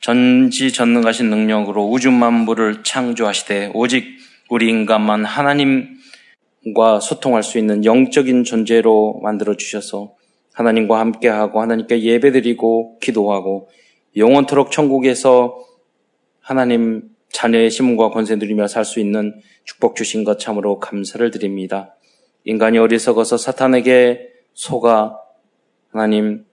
[0.00, 9.56] 전지전능하신 능력으로 우주 만물을 창조하시되 오직 우리 인간만 하나님과 소통할 수 있는 영적인 존재로 만들어
[9.56, 10.14] 주셔서
[10.54, 13.68] 하나님과 함께하고 하나님께 예배드리고 기도하고
[14.16, 15.58] 영원토록 천국에서
[16.40, 21.94] 하나님 자녀의 심문과 권세 누리며 살 수 있는 축복 주신 것 참으로 감사를 드립니다.
[22.44, 25.16] 인간이 어리석어서 사탄에게 속아
[25.92, 26.44] 하나님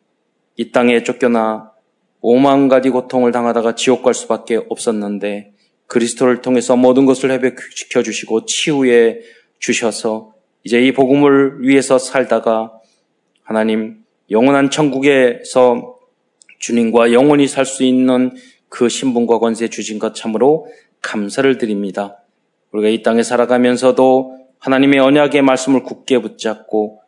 [0.57, 1.71] 이 땅에 쫓겨나
[2.21, 5.53] 오만 가지 고통을 당하다가 지옥 갈 수밖에 없었는데
[5.87, 9.19] 그리스도를 통해서 모든 것을 회복시켜 주시고 치유해
[9.59, 10.33] 주셔서
[10.63, 12.73] 이제 이 복음을 위해서 살다가
[13.43, 15.97] 하나님 영원한 천국에서
[16.59, 18.31] 주님과 영원히 살 수 있는
[18.69, 20.67] 그 신분과 권세 주신 것 참으로
[21.01, 22.17] 감사를 드립니다.
[22.71, 27.01] 우리가 이 땅에 살아가면서도 하나님의 언약의 말씀을 굳게 붙잡고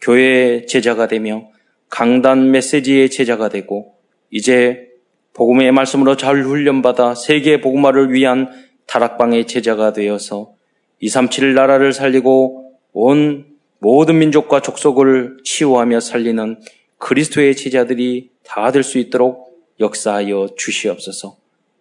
[0.00, 1.48] 교회의 제자가 되며
[1.90, 3.97] 강단 메시지의 제자가 되고
[4.30, 4.88] 이제
[5.34, 8.48] 복음의 말씀으로 잘 훈련받아 세계 복음화를 위한
[8.86, 10.52] 다락방의 제자가 되어서
[11.00, 13.46] 237 나라를 살리고 온
[13.78, 16.60] 모든 민족과 족속을 치유하며 살리는
[16.98, 21.36] 그리스도의 제자들이 다 될 수 있도록 역사하여 주시옵소서.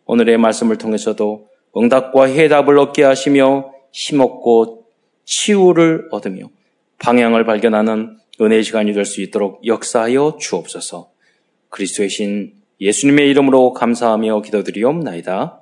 [0.06, 4.86] 오늘의 말씀을 통해서도 응답과 해답을 얻게 하시며 힘없고
[5.26, 6.50] 치유를 얻으며
[7.00, 11.10] 방향을 발견하는 은혜의 시간이 될 수 있도록 역사하여 주옵소서.
[11.70, 15.62] 그리스도의 신 예수님의 이름으로 감사하며 기도드리옵나이다.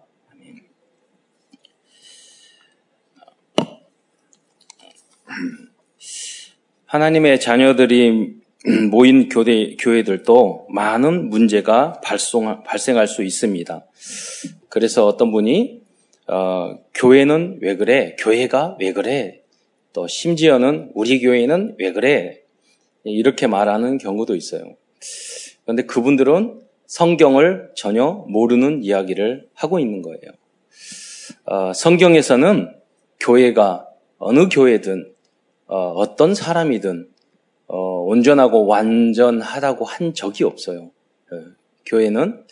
[6.86, 8.36] 하나님의 자녀들이
[8.90, 13.86] 모인 교대, 교회들도 많은 문제가 발송, 발생할 수 있습니다.
[14.70, 15.82] 그래서 어떤 분이
[16.28, 18.16] 어, 교회는 왜 그래?
[18.18, 19.42] 교회가 왜 그래?
[19.94, 22.42] 또 심지어는 우리 교회는 왜 그래?
[23.04, 24.76] 이렇게 말하는 경우도 있어요.
[25.66, 30.20] 그런데 그분들은 성경을 전혀 모르는 이야기를 하고 있는 거예요.
[31.46, 32.72] 어, 성경에서는
[33.20, 33.88] 교회가
[34.20, 35.12] 어느 교회든
[35.68, 37.10] 어, 떤 사람이든
[37.68, 40.92] 어, 온전하고 완전하다고 한 적이 없어요.
[41.32, 41.36] 어,
[41.88, 42.46] 교회는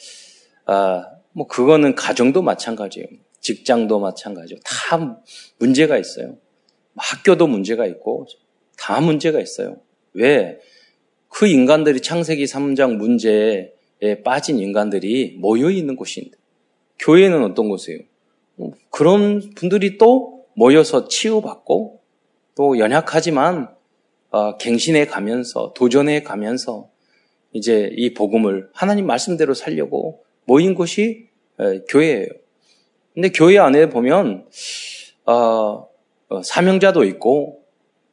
[0.66, 3.08] 아, 뭐 그거는 가정도 마찬가지예요.
[3.40, 5.22] 직장도 마찬가지고 다
[5.60, 6.38] 문제가 있어요.
[6.96, 8.26] 학교도 문제가 있고
[8.78, 9.78] 다 문제가 있어요.
[10.14, 10.60] 왜?
[11.34, 13.72] 그 인간들이 창세기 3장 문제에
[14.24, 16.38] 빠진 인간들이 모여 있는 곳인데
[17.00, 18.02] 교회는 어떤 곳이에요?
[18.56, 22.02] 뭐 그런 분들이 또 모여서 치유받고
[22.56, 23.74] 또 연약하지만
[24.30, 26.90] 어, 갱신해 가면서 도전해 가면서
[27.52, 31.30] 이제 이 복음을 하나님 말씀대로 살려고 모인 곳이
[31.90, 32.28] 교회예요.
[33.16, 34.46] 근데 교회 안에 보면
[35.26, 35.88] 어,
[36.30, 37.63] 어, 사명자도 있고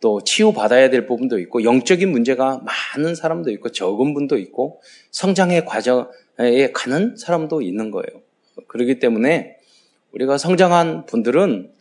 [0.01, 4.81] 또 치유받아야 될 부분도 있고 영적인 문제가 많은 사람도 있고 적은 분도 있고
[5.11, 8.23] 성장의 과정에 가는 사람도 있는 거예요.
[8.67, 9.57] 그렇기 때문에
[10.13, 11.73] 우리가 성장한 분들은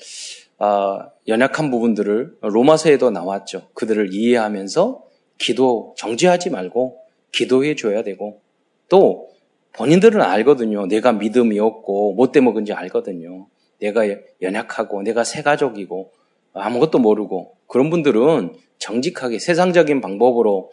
[0.59, 3.69] 어, 연약한 부분들을 로마서에도 나왔죠.
[3.73, 5.03] 그들을 이해하면서
[5.37, 6.99] 기도 정지하지 말고
[7.31, 8.41] 기도해 줘야 되고
[8.89, 9.29] 또
[9.73, 10.87] 본인들은 알거든요.
[10.87, 13.47] 내가 믿음이 없고 못 돼 먹은지 알거든요.
[13.79, 14.03] 내가
[14.41, 16.11] 연약하고 내가 새 가족이고
[16.53, 20.71] 아무것도 모르고 그런 분들은 정직하게 세상적인 방법으로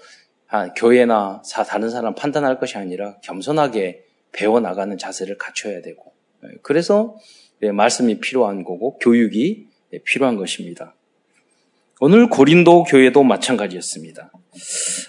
[0.76, 6.12] 교회나 다른 사람 판단할 것이 아니라 겸손하게 배워나가는 자세를 갖춰야 되고
[6.44, 7.16] 예, 그래서
[7.60, 9.66] 말씀이 필요한 거고 교육이
[10.04, 10.94] 필요한 것입니다.
[12.00, 14.30] 오늘 고린도 교회도 마찬가지였습니다.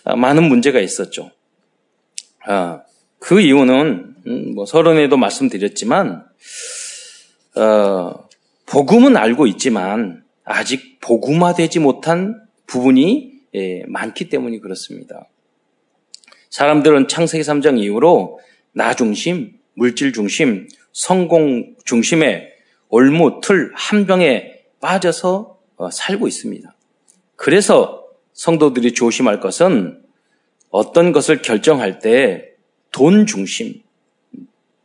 [0.05, 1.31] 아, 많은 문제가 있었죠.
[2.45, 2.83] 아,
[3.19, 6.25] 그 이유는 음, 뭐 서론에도 말씀드렸지만
[7.57, 8.27] 어,
[8.67, 15.27] 복음은 알고 있지만 아직 복음화되지 못한 부분이 예, 많기 때문이 그렇습니다.
[16.49, 18.39] 사람들은 창세기 3장 이후로
[18.71, 22.53] 나 중심, 물질 중심, 성공 중심의
[22.89, 26.75] 올무, 틀, 함정에 빠져서 어, 살고 있습니다.
[27.35, 30.01] 그래서 성도들이 조심할 것은
[30.69, 32.57] 어떤 것을 결정할 때
[32.97, 33.81] 돈 중심,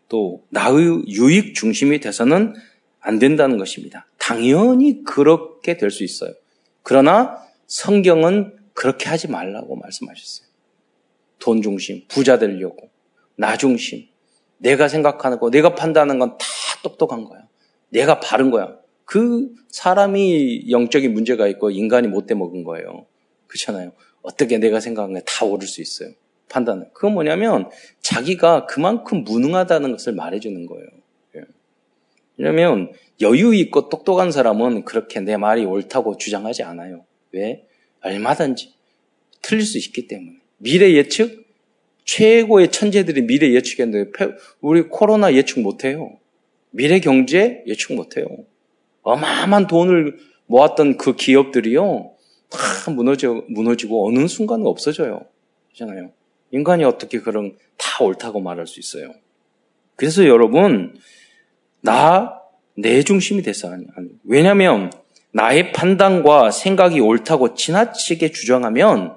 [0.09, 2.55] 또 나의 유익 중심이 돼서는
[3.01, 4.07] 안 된다는 것입니다.
[4.23, 6.33] 당연히 그렇게 될 수 있어요.
[6.85, 10.47] 그러나 성경은 그렇게 하지 말라고 말씀하셨어요.
[11.41, 12.89] 돈 중심, 부자 되려고,
[13.35, 14.07] 나 중심,
[14.59, 16.47] 내가 생각하는 거, 내가 판단하는 건 다
[16.85, 17.49] 똑똑한 거야.
[17.89, 18.77] 내가 바른 거야.
[19.05, 23.07] 그 사람이 영적인 문제가 있고 인간이 못돼 먹은 거예요.
[23.49, 23.93] 그렇잖아요.
[24.23, 26.11] 어떻게 내가 생각한 게 다 오를 수 있어요.
[26.49, 26.91] 판단은.
[26.93, 27.71] 그건 뭐냐면
[28.03, 30.87] 자기가 그만큼 무능하다는 것을 말해주는 거예요.
[31.37, 31.41] 예.
[32.37, 32.93] 왜냐면
[33.23, 37.05] 여유 있고 똑똑한 사람은 그렇게 내 말이 옳다고 주장하지 않아요.
[37.33, 37.65] 왜?
[38.03, 38.75] 얼마든지
[39.41, 40.37] 틀릴 수 있기 때문에.
[40.59, 41.43] 미래 예측
[42.05, 44.11] 최고의 천재들이 미래 예측했는데
[44.61, 46.19] 우리 코로나 예측 못해요.
[46.71, 48.27] 미래 경제 예측 못해요.
[49.03, 52.13] 어마어마한 돈을 모았던 그 기업들이요.
[52.51, 55.25] 다 무너져, 무너지고 어느 순간 없어져요.
[55.75, 56.13] 그렇잖아요.
[56.51, 59.15] 인간이 어떻게 그런 다 옳다고 말할 수 있어요.
[59.97, 60.95] 그래서 여러분,
[61.81, 62.42] 나,
[62.75, 63.43] 내 중심이
[63.97, 64.09] 아니.
[64.25, 64.91] 왜냐면,
[65.33, 69.17] 나의 판단과 생각이 옳다고 지나치게 주장하면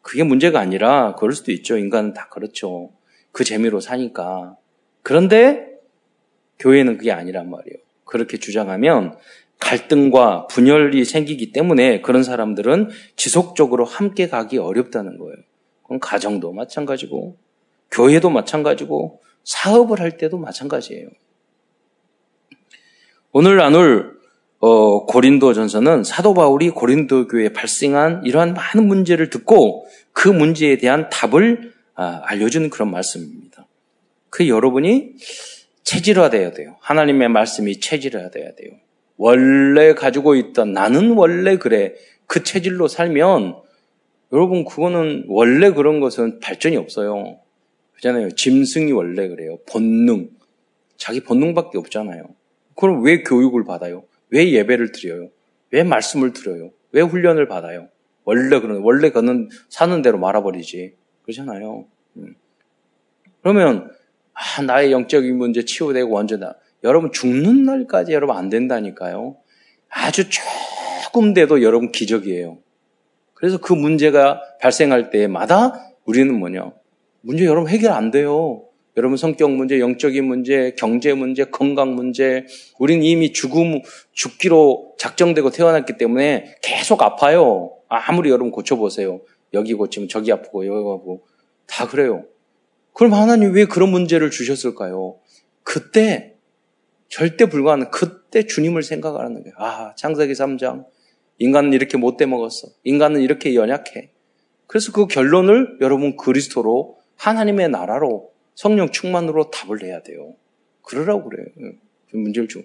[0.00, 1.76] 그게 문제가 아니라 그럴 수도 있죠.
[1.76, 2.90] 인간은 다 그렇죠.
[3.32, 4.56] 그 재미로 사니까.
[5.02, 5.66] 그런데
[6.60, 7.76] 교회는 그게 아니란 말이에요.
[8.04, 9.16] 그렇게 주장하면
[9.58, 15.36] 갈등과 분열이 생기기 때문에 그런 사람들은 지속적으로 함께 가기 어렵다는 거예요.
[15.82, 17.36] 그건 가정도 마찬가지고,
[17.90, 21.08] 교회도 마찬가지고, 사업을 할 때도 마찬가지예요.
[23.38, 24.18] 오늘 나눌
[24.60, 31.10] 어, 고린도 전서는 사도 바울이 고린도 교회에 발생한 이러한 많은 문제를 듣고 그 문제에 대한
[31.10, 33.66] 답을 아, 알려주는 그런 말씀입니다.
[34.30, 35.16] 그 여러분이
[35.82, 36.76] 체질화되어야 돼요.
[36.80, 38.70] 하나님의 말씀이 체질화되어야 돼요.
[39.18, 41.92] 원래 가지고 있던 나는 원래 그래
[42.26, 43.56] 그 체질로 살면
[44.32, 47.38] 여러분 그거는 원래 그런 것은 발전이 없어요.
[47.96, 48.30] 그잖아요.
[48.30, 49.58] 짐승이 원래 그래요.
[49.68, 50.30] 본능.
[50.96, 52.24] 자기 본능밖에 없잖아요.
[52.76, 54.04] 그럼 왜 교육을 받아요?
[54.30, 55.30] 왜 예배를 드려요?
[55.70, 56.70] 왜 말씀을 드려요?
[56.92, 57.88] 왜 훈련을 받아요?
[58.24, 61.86] 원래 그런 원래 그는 사는 대로 말아버리지 그러잖아요.
[62.16, 62.34] 음.
[63.42, 63.90] 그러면
[64.32, 66.56] 아, 나의 영적인 문제 치유되고 완전다.
[66.84, 69.36] 여러분 죽는 날까지 여러분 안 된다니까요.
[69.88, 72.58] 아주 조금 돼도 여러분 기적이에요.
[73.34, 75.72] 그래서 그 문제가 발생할 때마다
[76.04, 76.72] 우리는 뭐냐?
[77.22, 78.65] 문제 여러분 해결 안 돼요.
[78.96, 82.46] 여러분 성격 문제, 영적인 문제, 경제 문제, 건강 문제,
[82.78, 83.82] 우리는 이미 죽음,
[84.12, 87.74] 죽기로 작정되고 태어났기 때문에 계속 아파요.
[87.88, 89.20] 아무리 여러분 고쳐보세요.
[89.52, 91.26] 여기 고치면 저기 아프고 여기 아프고
[91.66, 92.24] 다 그래요.
[92.94, 95.16] 그럼 하나님 왜 그런 문제를 주셨을까요?
[95.62, 96.34] 그때
[97.08, 99.54] 절대 불가하는 그때 주님을 생각하는 거예요.
[99.58, 100.86] 아, 창세기 3장.
[101.38, 102.68] 인간은 이렇게 못돼 먹었어.
[102.84, 104.10] 인간은 이렇게 연약해.
[104.66, 110.34] 그래서 그 결론을 여러분 그리스도로 하나님의 나라로 성령 충만으로 답을 내야 돼요.
[110.82, 111.46] 그러라고 그래요.
[112.10, 112.64] 그 문제를 주.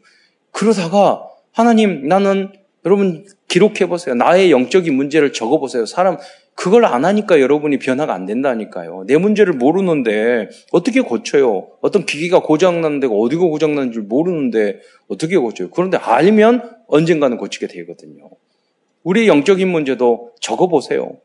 [0.51, 2.51] 그러다가 하나님 나는
[2.85, 4.15] 여러분 기록해 보세요.
[4.15, 5.85] 나의 영적인 문제를 적어 보세요.
[5.85, 6.17] 사람
[6.55, 9.03] 그걸 안 하니까 여러분이 변화가 안 된다니까요.
[9.05, 11.67] 내 문제를 모르는데 어떻게 고쳐요?
[11.81, 15.69] 어떤 기기가 고장 났는 데가 어디가 고장 났는지 모르는데 어떻게 고쳐요?
[15.71, 18.29] 그런데 알면 언젠가는 고치게 되거든요.
[19.03, 21.17] 우리의 영적인 문제도 적어 보세요.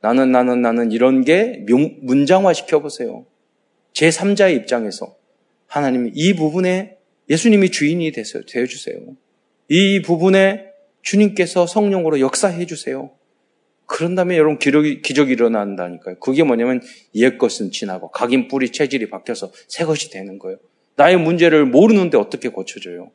[0.00, 1.64] 나는 나는 나는 이런 게
[2.00, 3.26] 문장화 시켜 보세요.
[3.96, 5.16] 제3자의 입장에서
[5.66, 6.96] 하나님 이 부분에
[7.28, 8.44] 예수님이 주인이 되세요.
[8.46, 8.98] 되어주세요.
[9.68, 10.66] 이 부분에
[11.02, 13.10] 주님께서 성령으로 역사해 주세요.
[13.86, 16.18] 그런 다음에 여러분 기적이, 기적이 일어난다니까요.
[16.18, 16.82] 그게 뭐냐면
[17.14, 20.58] 옛 것은 지나고 각인 뿌리 체질이 바뀌어서 새 것이 되는 거예요.
[20.96, 23.10] 나의 문제를 모르는데 어떻게 고쳐져요?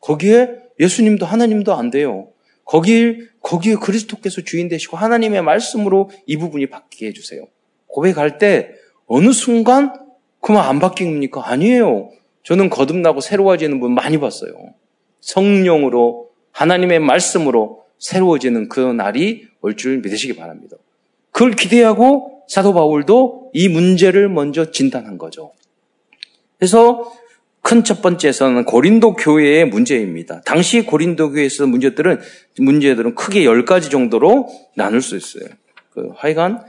[0.00, 0.50] 거기에
[0.80, 2.30] 예수님도 하나님도 안 돼요.
[2.64, 7.46] 거기, 거기에 그리스도께서 주인 되시고 하나님의 말씀으로 이 부분이 바뀌게 해주세요.
[7.86, 8.70] 고백할 때
[9.06, 10.03] 어느 순간
[10.44, 11.40] 그만 안 바뀝니까?
[11.42, 12.10] 아니에요.
[12.42, 14.52] 저는 거듭나고 새로워지는 분 많이 봤어요.
[15.20, 20.76] 성령으로 하나님의 말씀으로 새로워지는 그 날이 올 줄 믿으시기 바랍니다.
[21.30, 25.52] 그걸 기대하고 사도 바울도 이 문제를 먼저 진단한 거죠.
[26.58, 27.10] 그래서
[27.62, 30.42] 큰 첫 번째에서는 고린도 교회의 문제입니다.
[30.42, 32.20] 당시 고린도 교회에서 문제들은
[32.58, 35.48] 문제들은 크게 열 가지 정도로 나눌 수 있어요.
[35.88, 36.62] 그 하여간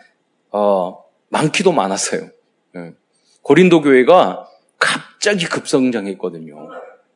[0.51, 2.29] 어, 많기도 많았어요.
[3.45, 3.47] 예.
[3.47, 4.49] 고린도 교회가
[4.79, 6.69] 갑자기 급성장했거든요.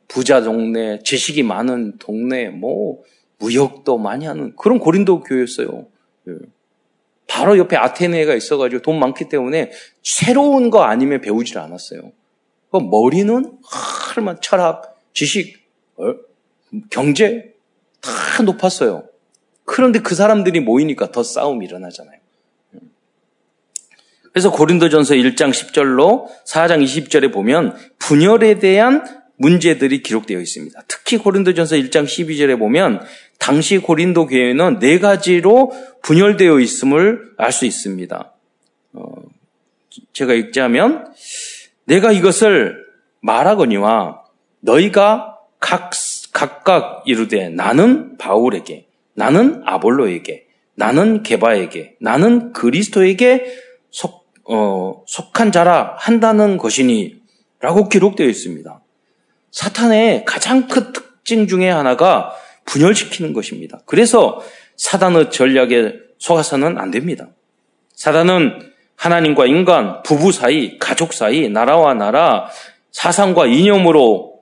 [0.07, 3.03] 부자 동네, 지식이 많은 동네, 뭐
[3.39, 5.87] 무역도 많이 하는 그런 고린도 교회였어요.
[6.27, 6.33] 예.
[7.27, 9.71] 바로 옆에 아테네가 있어가지고 돈 많기 때문에
[10.03, 12.11] 새로운 거 아니면 배우질 않았어요.
[12.71, 13.57] 그 머리는
[14.15, 15.57] 하만 철학, 지식,
[15.97, 16.15] 어,
[16.89, 17.53] 경제
[18.01, 19.03] 다 높았어요.
[19.65, 22.18] 그런데 그 사람들이 모이니까 더 싸움이 일어나잖아요.
[24.39, 29.03] 그래서 고린도전서 1장 10절로 4장 20절에 보면 분열에 대한
[29.35, 30.81] 문제들이 기록되어 있습니다.
[30.87, 33.01] 특히 고린도전서 1장 12절에 보면
[33.37, 38.33] 당시 고린도 교회는 네 가지로 분열되어 있음을 알 수 있습니다.
[38.93, 39.03] 어,
[40.13, 41.13] 제가 읽자면
[41.83, 42.85] 내가 이것을
[43.19, 44.21] 말하거니와
[44.61, 45.91] 너희가 각,
[46.31, 54.18] 각각 이르되 나는 바울에게 나는 아볼로에게 나는 게바에게 나는 그리스도에게 속
[54.51, 57.15] 어, 속한 자라 한다는 것이니
[57.59, 58.81] 라고 기록되어 있습니다.
[59.51, 62.33] 사탄의 가장 큰 특징 중에 하나가
[62.65, 63.79] 분열시키는 것입니다.
[63.85, 64.41] 그래서
[64.75, 67.27] 사단의 전략에 속아서는 안 됩니다.
[67.93, 72.49] 사단은 하나님과 인간, 부부 사이, 가족 사이, 나라와 나라,
[72.91, 74.39] 사상과 이념으로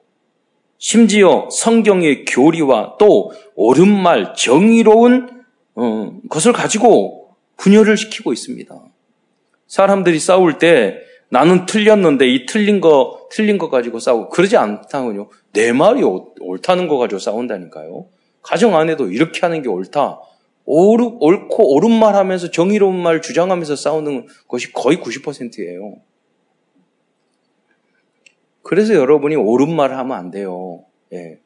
[0.78, 5.44] 심지어 성경의 교리와 또 옳은 말, 정의로운
[5.76, 8.76] 어, 것을 가지고 분열을 시키고 있습니다.
[9.68, 15.30] 사람들이 싸울 때 나는 틀렸는데 이 틀린 거 틀린 거 가지고 싸우고 그러지 않다군요.
[15.52, 18.08] 내 말이 옳다는 거 가지고 싸운다니까요.
[18.42, 20.22] 가정 안에도 이렇게 하는 게 옳다.
[20.66, 25.96] 옳고 옳은 말 하면서 정의로운 말 주장하면서 싸우는 것이 거의 90%예요.
[28.64, 30.84] 그래서 여러분이 옳은 말을 하면 안 돼요.
[31.14, 31.40] 예.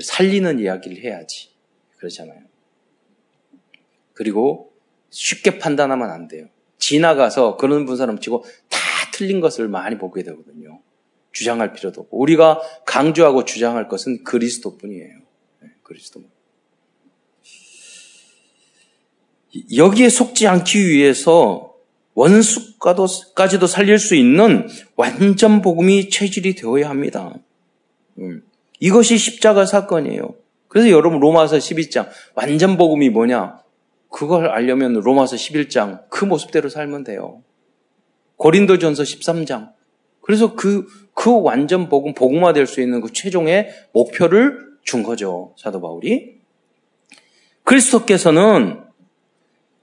[0.00, 1.50] 살리는 이야기를 해야지.
[1.96, 2.40] 그렇잖아요.
[4.12, 4.72] 그리고
[5.10, 6.46] 쉽게 판단하면 안 돼요.
[6.84, 8.78] 지나가서 그런 분 사람 치고 다
[9.12, 10.80] 틀린 것을 많이 보게 되거든요.
[11.32, 12.18] 주장할 필요도 없고.
[12.18, 15.14] 우리가 강조하고 주장할 것은 그리스도 뿐이에요.
[15.62, 16.20] 네, 그리스도.
[19.74, 21.74] 여기에 속지 않기 위해서
[22.14, 27.34] 원수까지도 살릴 수 있는 완전 복음이 체질이 되어야 합니다.
[28.18, 28.42] 음,
[28.78, 30.34] 이것이 십자가 사건이에요.
[30.68, 33.63] 그래서 여러분 로마서 12장 완전 복음이 뭐냐?
[34.14, 37.42] 그걸 알려면 로마서 11장 그 모습대로 살면 돼요.
[38.36, 39.72] 고린도전서 13장.
[40.20, 45.52] 그래서 그, 그 완전 복음, 복음화 될 수 있는 그 최종의 목표를 준 거죠.
[45.58, 46.36] 사도 바울이.
[47.64, 48.82] 그리스도께서는,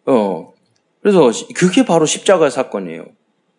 [0.06, 0.54] 어,
[1.02, 3.08] 그래서 그게 바로 십자가 사건이에요.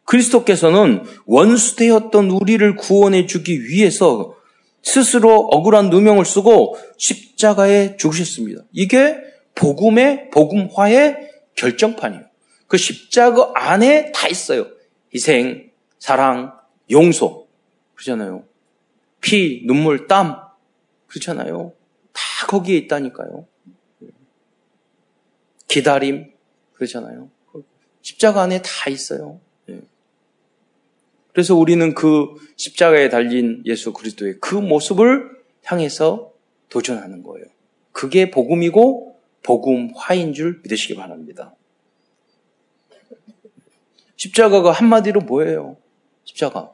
[0.04, 4.36] 그리스도께서는 원수되었던 우리를 구원해 주기 위해서
[4.82, 8.62] 스스로 억울한 누명을 쓰고 십자가에 죽으셨습니다.
[8.72, 12.24] 이게 복음의 복음화의 결정판이에요.
[12.66, 14.66] 그 십자가 안에 다 있어요.
[15.14, 16.58] 희생, 사랑,
[16.90, 17.46] 용서.
[17.94, 18.44] 그렇잖아요.
[19.20, 20.40] 피, 눈물, 땀.
[21.06, 21.72] 그렇잖아요.
[22.12, 23.46] 다 거기에 있다니까요.
[25.68, 26.32] 기다림.
[26.74, 27.30] 그렇잖아요.
[28.00, 29.40] 십자가 안에 다 있어요.
[29.68, 29.80] 예.
[31.32, 35.30] 그래서 우리는 그 십자가에 달린 예수 그리스도의 그 모습을
[35.64, 36.32] 향해서
[36.68, 37.46] 도전하는 거예요.
[37.92, 39.11] 그게 복음이고
[39.42, 41.54] 복음화인 줄 믿으시기 바랍니다.
[44.16, 45.76] 십자가가 한마디로 뭐예요?
[46.24, 46.72] 십자가.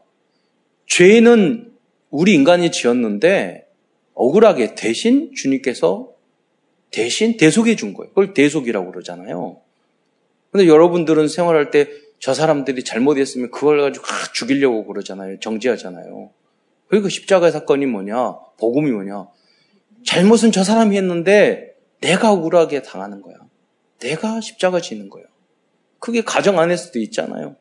[0.86, 1.72] 죄는
[2.10, 3.66] 우리 인간이 지었는데
[4.14, 6.12] 억울하게 대신 주님께서
[6.90, 8.10] 대신 대속해 준 거예요.
[8.10, 9.60] 그걸 대속이라고 그러잖아요.
[10.50, 15.38] 근데 여러분들은 생활할 때 저 사람들이 잘못했으면 그걸 가지고 죽이려고 그러잖아요.
[15.38, 16.30] 정지하잖아요.
[16.88, 18.34] 그러니까 십자가 사건이 뭐냐?
[18.58, 19.28] 복음이 뭐냐?
[20.04, 21.67] 잘못은 저 사람이 했는데
[22.00, 23.36] 내가 억울하게 당하는 거야.
[24.00, 25.24] 내가 십자가 지는 거야.
[25.98, 27.56] 그게 가정 안에서도 있잖아요.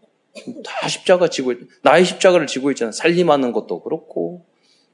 [0.64, 2.92] 다 십자가 지고, 나의 십자가를 지고 있잖아요.
[2.92, 4.46] 살림하는 것도 그렇고.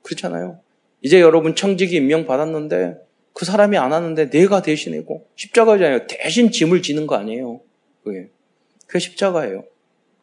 [0.04, 0.60] 그렇잖아요.
[1.02, 2.98] 이제 여러분 청직이 임명받았는데
[3.34, 6.08] 그 사람이 안 하는데 내가 대신하고 십자가잖아요.
[6.08, 7.62] 대신 짐을 지는 거 아니에요.
[8.04, 8.30] 그게.
[8.88, 9.66] 그게 십자가예요.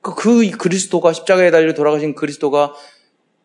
[0.01, 2.75] 그, 그 그리스도가 십자가에 달려 돌아가신 그리스도가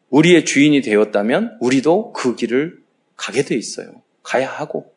[0.09, 2.79] 우리의 주인이 되었다면 우리도 그 길을
[3.17, 4.01] 가게 돼 있어요.
[4.23, 4.94] 가야 하고.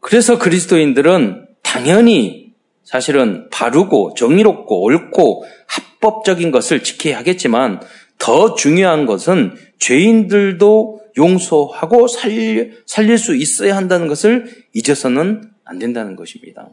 [0.00, 7.80] 그래서 그리스도인들은 당연히 사실은 바르고 정의롭고 옳고 합법적인 것을 지켜야 하겠지만
[8.18, 16.68] 더 중요한 것은 죄인들도 용서하고 살릴, 살릴 수 있어야 한다는 것을 잊어서는 안 된다는 것입니다.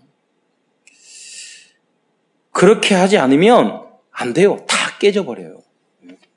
[2.51, 4.65] 그렇게 하지 않으면 안 돼요.
[4.67, 5.61] 다 깨져버려요.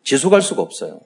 [0.02, 1.00] 지속할 수가 없어요.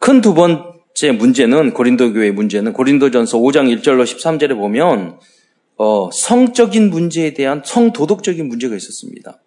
[0.00, 5.18] 큰 두 번 제 문제는 고린도 교회 문제는 고린도전서 5장 1절로 13절에 보면
[5.76, 9.40] 어, 성적인 문제에 대한 성도덕적인 문제가 있었습니다.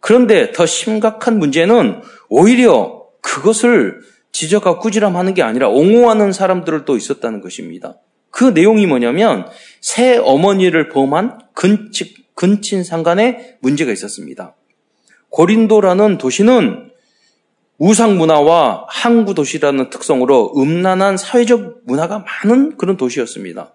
[0.00, 4.00] 그런데 더 심각한 문제는 오히려 그것을
[4.32, 7.98] 지적하고 꾸지람하는 게 아니라 옹호하는 사람들을 또 있었다는 것입니다.
[8.30, 9.46] 그 내용이 뭐냐면
[9.80, 14.56] 새 어머니를 범한 근친, 근친 상간에 문제가 있었습니다.
[15.28, 16.91] 고린도라는 도시는
[17.84, 23.74] 우상 문화와 항구 도시라는 특성으로 음란한 사회적 문화가 많은 그런 도시였습니다.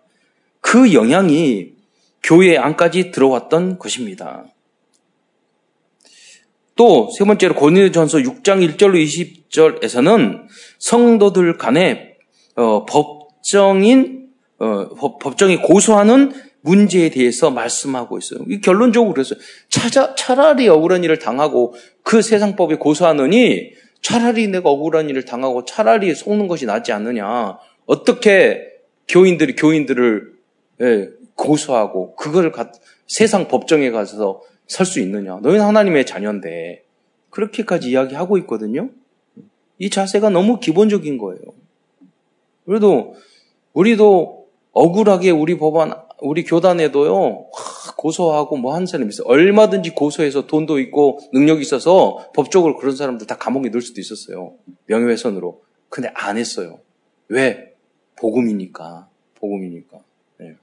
[0.61, 1.73] 그 영향이
[2.23, 4.45] 교회 안까지 들어왔던 것입니다.
[6.77, 8.95] 또 세 번째로 고린도전서 6장 1절로
[9.51, 10.43] 20절에서는
[10.79, 12.15] 성도들 간에
[12.55, 14.87] 어, 법정인 어,
[15.19, 18.39] 법정이 고소하는 문제에 대해서 말씀하고 있어요.
[18.63, 19.37] 결론적으로 그랬어요.
[19.67, 21.73] 차자, 차라리 억울한 일을 당하고
[22.03, 27.57] 그 세상법에 고소하느니 차라리 내가 억울한 일을 당하고 차라리 속는 것이 낫지 않느냐.
[27.85, 28.67] 어떻게
[29.07, 30.33] 교인들이 교인들을
[30.81, 32.71] 예, 고소하고 그걸 가,
[33.07, 35.39] 세상 법정에 가서 설 수 있느냐.
[35.41, 36.83] 너희는 하나님의 자녀인데
[37.29, 38.89] 그렇게까지 이야기하고 있거든요.
[39.79, 41.41] 이 자세가 너무 기본적인 거예요.
[42.65, 43.15] 그래도
[43.73, 47.47] 우리도 억울하게 우리 법안 우리 교단에도요,
[47.97, 49.27] 고소하고 뭐한 사람이 있어요.
[49.27, 54.53] 얼마든지 고소해서 돈도 있고 능력이 있어서 법적으로 그런 사람들 다 감옥에 넣을 수도 있었어요.
[54.85, 55.63] 명예훼손으로.
[55.89, 56.79] 근데 안 했어요.
[57.27, 57.73] 왜?
[58.17, 59.09] 복음이니까.
[59.35, 59.97] 복음이니까.
[60.39, 60.55] 네.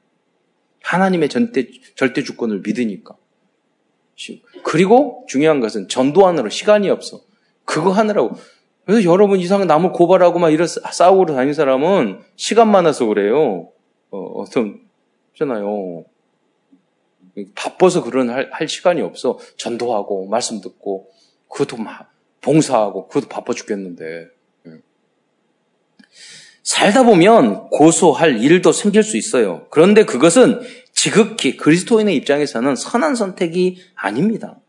[0.82, 3.16] 하나님의 절대, 절대 주권을 믿으니까.
[4.62, 7.20] 그리고 중요한 것은 전도하느라 시간이 없어.
[7.64, 8.36] 그거 하느라고.
[8.84, 13.70] 그래서 여러분 이상한 남을 고발하고 막 이런 싸우고 다니는 사람은 시간 많아서 그래요.
[14.10, 14.80] 어, 어떤,
[15.36, 16.04] 잖아요.
[17.54, 19.38] 바빠서 그런 할, 할, 시간이 없어.
[19.56, 21.10] 전도하고, 말씀 듣고,
[21.48, 24.28] 그것도 막 봉사하고, 그것도 바빠 죽겠는데.
[24.66, 24.70] 예.
[26.62, 29.66] 살다 보면 고소할 일도 생길 수 있어요.
[29.70, 30.60] 그런데 그것은
[30.92, 34.60] 지극히 그리스도인의 입장에서는 선한 선택이 아닙니다.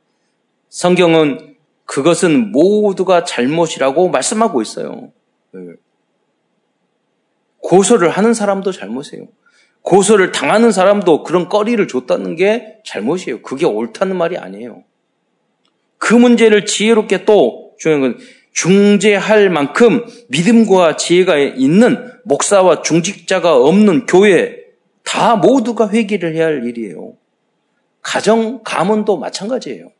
[0.69, 1.55] 성경은
[1.85, 5.11] 그것은 모두가 잘못이라고 말씀하고 있어요.
[5.55, 5.59] 예.
[7.59, 9.27] 고소를 하는 사람도 잘못이에요.
[9.85, 13.41] 고소를 당하는 사람도 그런 꺼리를 줬다는 게 잘못이에요.
[13.43, 14.83] 그게 옳다는 말이 아니에요.
[15.99, 18.17] 그 문제를 지혜롭게 또 중요한 건
[18.51, 24.57] 중재할 만큼 믿음과 지혜가 있는 목사와 중직자가 없는 교회
[25.03, 27.13] 다 모두가 회개를 해야 할 일이에요.
[28.01, 29.91] 가정, 가문도 마찬가지예요.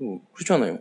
[0.00, 0.78] 어, 그렇잖아요.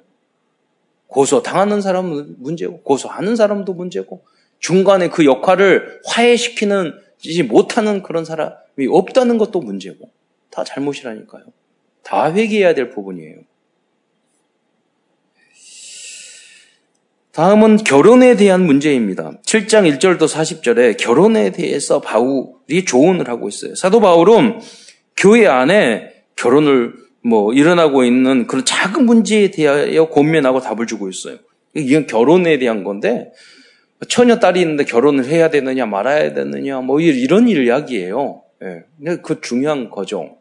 [1.08, 4.24] 고소 당하는 사람은 문제고, 고소하는 사람도 문제고,
[4.60, 10.10] 중간에 그 역할을 화해시키는 지 못하는 그런 사람이 없다는 것도 문제고
[10.50, 11.44] 다 잘못이라니까요.
[12.04, 13.40] 다 회개해야 될 부분이에요.
[17.38, 19.34] 다음은 결혼에 대한 문제입니다.
[19.46, 23.76] 7장 1절도 40절에 결혼에 대해서 바울이 조언을 하고 있어요.
[23.76, 24.60] 사도 바울은
[25.16, 31.38] 교회 안에 결혼을 뭐 일어나고 있는 그런 작은 문제에 대하여 고민하고 답을 주고 있어요.
[31.76, 33.32] 이건 결혼에 대한 건데
[34.10, 38.44] 처녀 딸이 있는데 결혼을 해야 되느냐 말아야 되느냐 뭐 이런 이야기예요.
[38.64, 39.18] 예.
[39.24, 40.38] 그 중요한 거죠.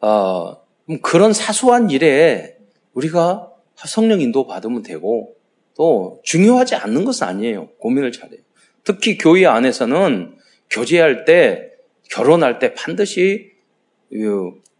[0.00, 0.56] 아,
[1.02, 2.56] 그런 사소한 일에
[2.94, 5.34] 우리가 성령 인도 받으면 되고
[5.76, 7.68] 또 중요하지 않는 것은 아니에요.
[7.78, 8.40] 고민을 잘해요.
[8.84, 10.36] 특히 교회 안에서는
[10.70, 11.72] 교제할 때
[12.10, 13.52] 결혼할 때 반드시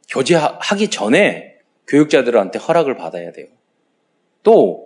[0.08, 1.56] 교제하기 전에
[1.88, 3.46] 교육자들한테 허락을 받아야 돼요.
[4.42, 4.85] 또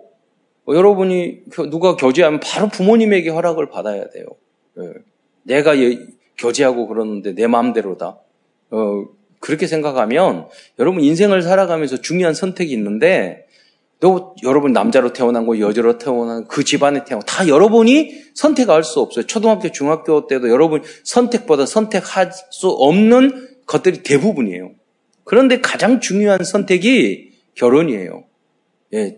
[0.67, 4.25] 여러분이 누가 교제하면 바로 부모님에게 허락을 받아야 돼요.
[4.79, 4.93] 예.
[5.43, 5.73] 내가
[6.37, 8.19] 교제하고 그러는데 내 마음대로다.
[8.71, 9.05] 어,
[9.39, 10.47] 그렇게 생각하면
[10.79, 13.47] 여러분 인생을 살아가면서 중요한 선택이 있는데
[13.99, 19.25] 또 여러분 남자로 태어난 거 여자로 태어난 그 집안에 태어난 다 여러분이 선택할 수 없어요.
[19.27, 24.71] 초등학교, 중학교 때도 여러분 선택보다 선택할 수 없는 것들이 대부분이에요.
[25.23, 28.23] 그런데 가장 중요한 선택이 결혼이에요.
[28.93, 29.17] 예,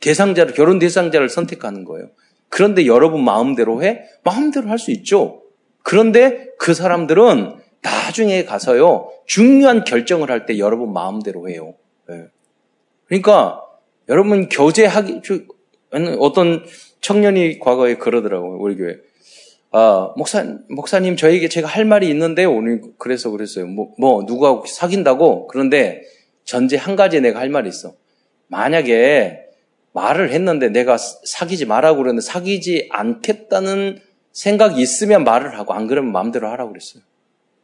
[0.00, 2.08] 대상자를, 결혼 대상자를 선택하는 거예요.
[2.48, 4.04] 그런데 여러분 마음대로 해?
[4.24, 5.42] 마음대로 할 수 있죠.
[5.82, 11.74] 그런데 그 사람들은 나중에 가서요, 중요한 결정을 할 때 여러분 마음대로 해요.
[12.08, 12.24] 네.
[13.06, 13.62] 그러니까,
[14.08, 15.22] 여러분 교제하기,
[16.18, 16.64] 어떤
[17.00, 18.96] 청년이 과거에 그러더라고요, 우리 교회.
[19.72, 23.66] 아, 목사, 목사님, 저에게 제가 할 말이 있는데, 오늘 그래서 그랬어요.
[23.66, 25.46] 뭐, 뭐, 누구하고 사귄다고?
[25.46, 26.02] 그런데
[26.44, 27.94] 전제 한 가지 내가 할 말이 있어.
[28.48, 29.46] 만약에
[29.92, 33.98] 말을 했는데 내가 사귀지 말라고 그러는데 사귀지 않겠다는
[34.32, 37.02] 생각이 있으면 말을 하고 안 그러면 마음대로 하라고 그랬어요.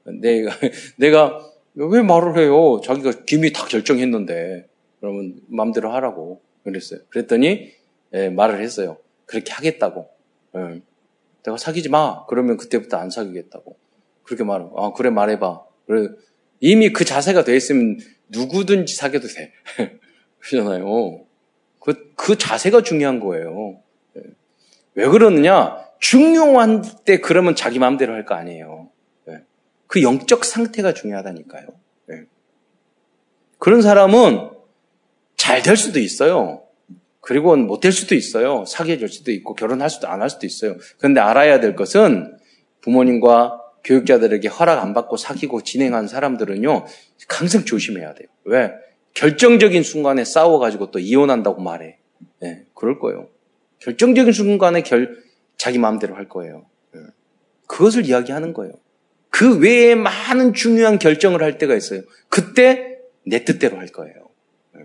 [0.04, 0.50] 내가,
[0.96, 1.40] 내가
[1.74, 2.80] 왜 말을 해요?
[2.84, 4.66] 자기가 김이 다 결정했는데.
[5.00, 7.00] 그러면 마음대로 하라고 그랬어요.
[7.10, 7.72] 그랬더니
[8.14, 8.98] 예, 말을 했어요.
[9.26, 10.08] 그렇게 하겠다고.
[10.56, 10.80] 예.
[11.44, 12.24] 내가 사귀지 마.
[12.26, 13.76] 그러면 그때부터 안 사귀겠다고.
[14.22, 14.82] 그렇게 말하고.
[14.82, 15.64] 아, 그래 말해봐.
[15.86, 16.08] 그래.
[16.60, 19.52] 이미 그 자세가 돼 있으면 누구든지 사귀어도 돼.
[20.40, 21.25] 그러잖아요.
[21.86, 23.78] 그, 그 자세가 중요한 거예요.
[24.16, 24.22] 예.
[24.94, 25.78] 왜 그러느냐?
[26.00, 28.88] 중요한 때 그러면 자기 마음대로 할 거 아니에요.
[29.28, 29.42] 예.
[29.86, 31.66] 그 영적 상태가 중요하다니까요.
[32.10, 32.22] 예.
[33.58, 34.50] 그런 사람은
[35.36, 36.64] 잘 될 수도 있어요.
[37.20, 38.64] 그리고 못 될 수도 있어요.
[38.66, 40.76] 사귀어질 수도 있고 결혼할 수도 안 할 수도 있어요.
[40.98, 42.36] 그런데 알아야 될 것은
[42.80, 46.84] 부모님과 교육자들에게 허락 안 받고 사귀고 진행한 사람들은요,
[47.28, 48.28] 항상 조심해야 돼요.
[48.44, 48.72] 왜?
[49.16, 51.96] 결정적인 순간에 싸워가지고 또 이혼한다고 말해.
[52.40, 53.28] 네, 그럴 거예요.
[53.78, 55.22] 결정적인 순간에 결,
[55.56, 56.66] 자기 마음대로 할 거예요.
[56.92, 57.00] 네.
[57.66, 58.74] 그것을 이야기하는 거예요.
[59.30, 62.02] 그 외에 많은 중요한 결정을 할 때가 있어요.
[62.28, 64.14] 그때 내 뜻대로 할 거예요.
[64.74, 64.82] 네.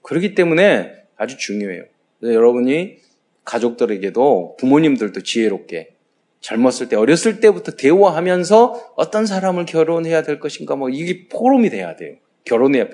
[0.00, 1.84] 그렇기 때문에 아주 중요해요.
[2.22, 2.96] 여러분이
[3.44, 5.90] 가족들에게도 부모님들도 지혜롭게
[6.40, 12.16] 젊었을 때, 어렸을 때부터 대화하면서 어떤 사람을 결혼해야 될 것인가, 뭐, 이게 포럼이 돼야 돼요.
[12.44, 12.88] 결혼해야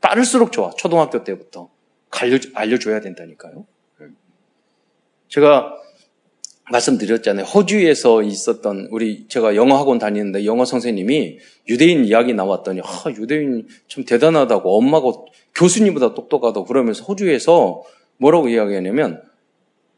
[0.00, 0.70] 빠를수록 좋아.
[0.70, 1.70] 초등학교 때부터
[2.10, 3.66] 알려, 알려줘야 된다니까요.
[5.28, 5.74] 제가
[6.70, 7.44] 말씀드렸잖아요.
[7.46, 14.04] 호주에서 있었던 우리 제가 영어 학원 다니는데 영어 선생님이 유대인 이야기 나왔더니 아, 유대인 참
[14.04, 15.12] 대단하다고 엄마가
[15.54, 17.82] 교수님보다 똑똑하다고 그러면서 호주에서
[18.18, 19.22] 뭐라고 이야기하냐면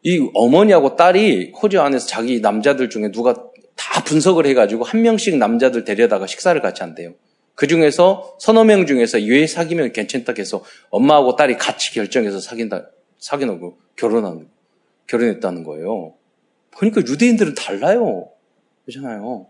[0.03, 3.35] 이 어머니하고 딸이 호주 안에서 자기 남자들 중에 누가
[3.77, 7.15] 다 분석을 해가지고 한 명씩 남자들 데려다가 식사를 같이 한대요.
[7.61, 12.87] 그 중에서 서너 명 중에서 왜 사귀면 괜찮다 해서 엄마하고 딸이 같이 결정해서 사귄다,
[13.19, 14.49] 사귀고 결혼한,
[15.07, 16.15] 결혼했다는 거예요.
[16.75, 18.31] 그러니까 유대인들은 달라요.
[18.87, 19.47] 그렇잖아요.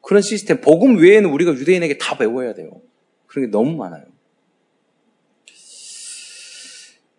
[0.00, 2.70] 그런 시스템, 복음 외에는 우리가 유대인에게 다 배워야 돼요.
[3.26, 4.04] 그런 게 너무 많아요.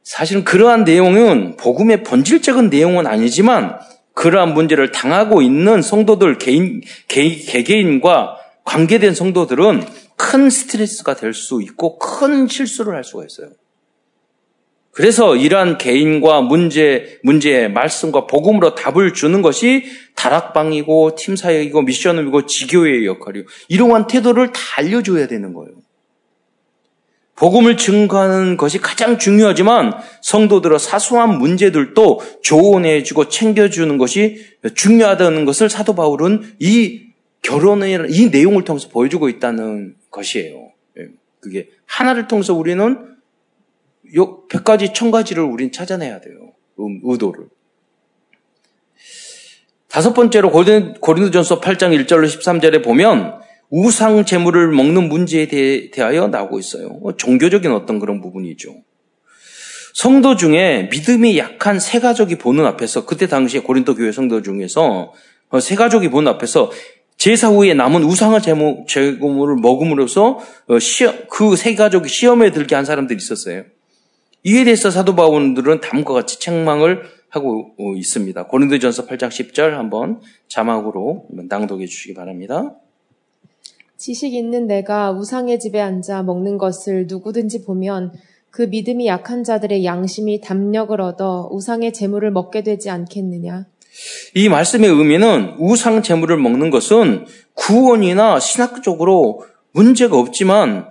[0.02, 3.80] 사실은 그러한 내용은 복음의 본질적인 내용은 아니지만
[4.14, 12.00] 그러한 문제를 당하고 있는 성도들 개인, 개, 개개인과 관계된 성도들은 큰 스트레스가 될 수 있고
[12.00, 13.50] 큰 실수를 할 수가 있어요.
[14.92, 23.06] 그래서 이러한 개인과 문제, 문제의 말씀과 복음으로 답을 주는 것이 다락방이고 팀 사역이고 미션이고 지교회의
[23.06, 25.74] 역할이고 이러한 태도를 다 알려줘야 되는 거예요.
[27.36, 36.54] 복음을 증거하는 것이 가장 중요하지만 성도들의 사소한 문제들도 조언해주고 챙겨주는 것이 중요하다는 것을 사도 바울은
[36.60, 37.13] 이
[37.44, 40.72] 결혼의 이 내용을 통해서 보여주고 있다는 것이에요.
[40.98, 41.08] 예,
[41.40, 43.14] 그게 하나를 통해서 우리는
[44.50, 46.54] 백 가지, 천 가지를 우린 찾아내야 돼요.
[46.80, 47.48] 음, 의도를.
[49.88, 57.00] 다섯 번째로 고린도전서 8장 1절로 13절에 보면 우상 제물을 먹는 문제에 대 하여 나오고 있어요.
[57.04, 58.76] 어, 종교적인 어떤 그런 부분이죠.
[59.94, 65.14] 성도 중에 믿음이 약한 세 가족이 보는 앞에서 그때 당시에 고린도 교회 성도 중에서
[65.50, 66.72] 어, 세 가족이 보는 앞에서
[67.18, 70.78] 제사 후에 남은 우상을 제물을 먹음으로써 어,
[71.30, 73.64] 그세 가족이 시험에 들게 한 사람들이 있었어요.
[74.44, 78.46] 이에 대해서 사도 바울들은 다음과 같이 책망을 하고 있습니다.
[78.48, 82.76] 고린도전서 8장 10절 한번 자막으로 낭독해 주시기 바랍니다.
[83.98, 88.12] 지식 있는 내가 우상의 집에 앉아 먹는 것을 누구든지 보면
[88.50, 93.66] 그 믿음이 약한 자들의 양심이 담력을 얻어 우상의 재물을 먹게 되지 않겠느냐?
[94.34, 100.90] 이 말씀의 의미는 우상 재물을 먹는 것은 구원이나 신학적으로 문제가 없지만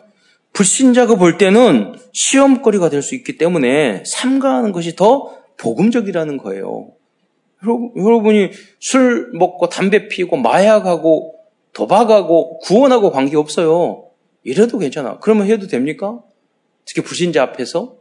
[0.53, 6.91] 불신자가 볼 때는 시험거리가 될 수 있기 때문에 삼가하는 것이 더 복음적이라는 거예요.
[7.97, 11.37] 여러분이 술 먹고 담배 피우고 마약하고
[11.73, 14.09] 도박하고 구원하고 관계 없어요.
[14.43, 15.19] 이래도 괜찮아.
[15.21, 16.21] 그러면 해도 됩니까?
[16.85, 17.97] 특히 불신자 앞에서?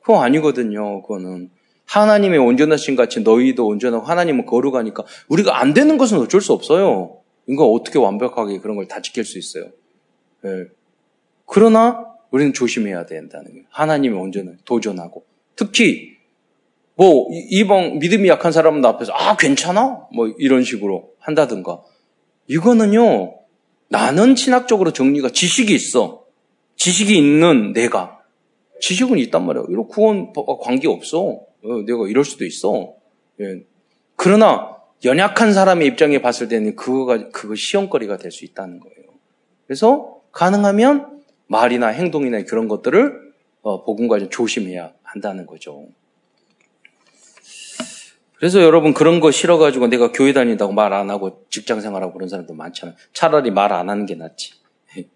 [0.00, 1.02] 그거 아니거든요.
[1.02, 1.50] 그거는.
[1.86, 7.18] 하나님의 온전하신 같이 너희도 온전하고 하나님은 거룩하니까 우리가 안 되는 것은 어쩔 수 없어요.
[7.46, 9.66] 이거 어떻게 완벽하게 그런 걸 다 지킬 수 있어요.
[10.42, 10.50] 네.
[11.46, 13.64] 그러나 우리는 조심해야 된다는 거예요.
[13.70, 15.24] 하나님의 온전을 도전하고
[15.56, 16.14] 특히
[16.96, 21.82] 뭐 이방 믿음이 약한 사람들 앞에서 아 괜찮아 뭐 이런 식으로 한다든가
[22.48, 23.34] 이거는요
[23.88, 26.24] 나는 신학적으로 정리가 지식이 있어
[26.76, 28.20] 지식이 있는 내가
[28.80, 29.66] 지식은 있단 말이에요.
[29.70, 31.40] 이런 구원 관계 없어.
[31.64, 32.94] 어, 내가 이럴 수도 있어.
[33.40, 33.64] 예.
[34.16, 38.96] 그러나 연약한 사람의 입장에 봤을 때는 그거가 그거 시험거리가 될 수 있다는 거예요.
[39.66, 45.86] 그래서 가능하면 말이나 행동이나 그런 것들을 어, 복음과 좀 조심해야 한다는 거죠.
[48.36, 52.52] 그래서 여러분 그런 거 싫어가지고 내가 교회 다닌다고 말 안 하고 직장 생활하고 그런 사람도
[52.54, 52.96] 많잖아요.
[53.14, 54.52] 차라리 말 안 하는 게 낫지.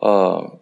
[0.00, 0.60] 어,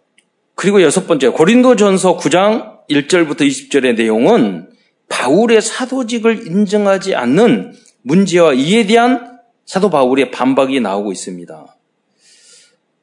[0.55, 4.69] 그리고 여섯 번째, 고린도 전서 9장 1절부터 20절의 내용은
[5.09, 11.77] 바울의 사도직을 인정하지 않는 문제와 이에 대한 사도 바울의 반박이 나오고 있습니다.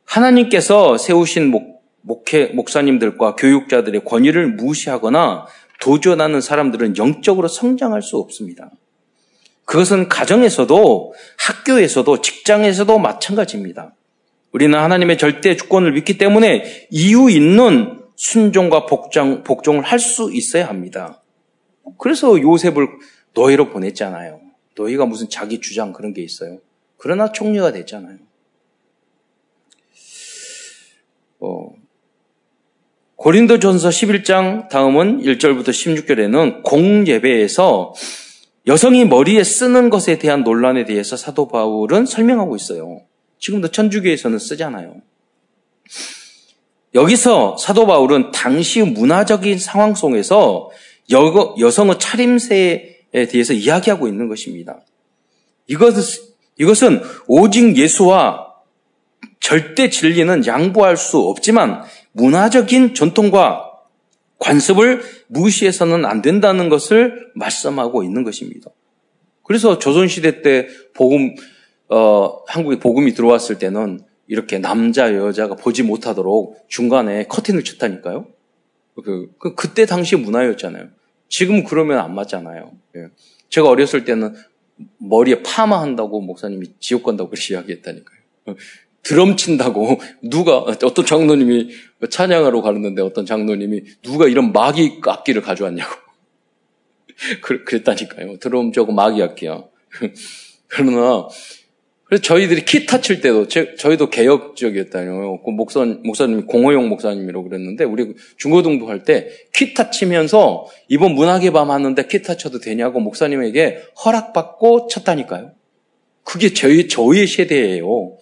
[0.04, 5.46] 하나님께서 세우신 목, 목회, 목사님들과 교육자들의 권위를 무시하거나
[5.80, 8.70] 도전하는 사람들은 영적으로 성장할 수 없습니다.
[9.64, 13.94] 그것은 가정에서도 학교에서도 직장에서도 마찬가지입니다.
[14.52, 21.22] 우리는 하나님의 절대 주권을 믿기 때문에 이유 있는 순종과 복장, 복종을 할 수 있어야 합니다.
[21.98, 22.88] 그래서 요셉을
[23.34, 24.40] 노예로 보냈잖아요.
[24.76, 26.58] 노예가 무슨 자기 주장 그런 게 있어요.
[26.96, 28.18] 그러나 총리가 됐잖아요.
[31.40, 31.68] 어,
[33.14, 37.94] 고린도 전서 11장 다음은 1절부터 16절에는 공예배에서
[38.66, 43.02] 여성이 머리에 쓰는 것에 대한 논란에 대해서 사도 바울은 설명하고 있어요.
[43.38, 45.00] 지금도 천주교에서는 쓰잖아요.
[46.98, 50.68] 여기서 사도 바울은 당시 문화적인 상황 속에서
[51.12, 52.96] 여, 여성의 차림새에
[53.30, 54.80] 대해서 이야기하고 있는 것입니다.
[55.68, 56.02] 이것은,
[56.58, 58.48] 이것은 오직 예수와
[59.38, 61.82] 절대 진리는 양보할 수 없지만
[62.12, 63.64] 문화적인 전통과
[64.38, 68.70] 관습을 무시해서는 안 된다는 것을 말씀하고 있는 것입니다.
[69.44, 71.34] 그래서 조선시대 때 복음,
[71.88, 78.26] 어, 한국에 복음이 들어왔을 때는 이렇게 남자, 여자가 보지 못하도록 중간에 커튼을 쳤다니까요.
[79.04, 80.88] 그, 그, 그때 당시 문화였잖아요.
[81.28, 82.72] 지금 그러면 안 맞잖아요.
[82.96, 83.08] 예.
[83.48, 84.34] 제가 어렸을 때는
[84.98, 88.18] 머리에 파마 한다고 목사님이 지옥 간다고 그렇게 이야기했다니까요.
[89.02, 91.70] 드럼 친다고 누가 어떤 장로님이
[92.10, 95.90] 찬양하러 가는데 어떤 장로님이 누가 이런 마기 악기를 가져왔냐고
[97.64, 98.38] 그랬다니까요.
[98.38, 99.64] 드럼 저거 마기 악기야.
[100.68, 101.28] 그러나
[102.08, 105.42] 그래서 저희들이 기타 칠 때도 제, 저희도 개혁적이었다요.
[105.44, 111.70] 그 목사 목사님이 공호용 목사님이라고 그랬는데 우리 중고등부 할 때 기타 치면서 이번 문학의 밤
[111.70, 115.52] 하는데 기타 쳐도 되냐고 목사님에게 허락받고 쳤다니까요.
[116.24, 118.16] 그게 저희 저희 세대예요.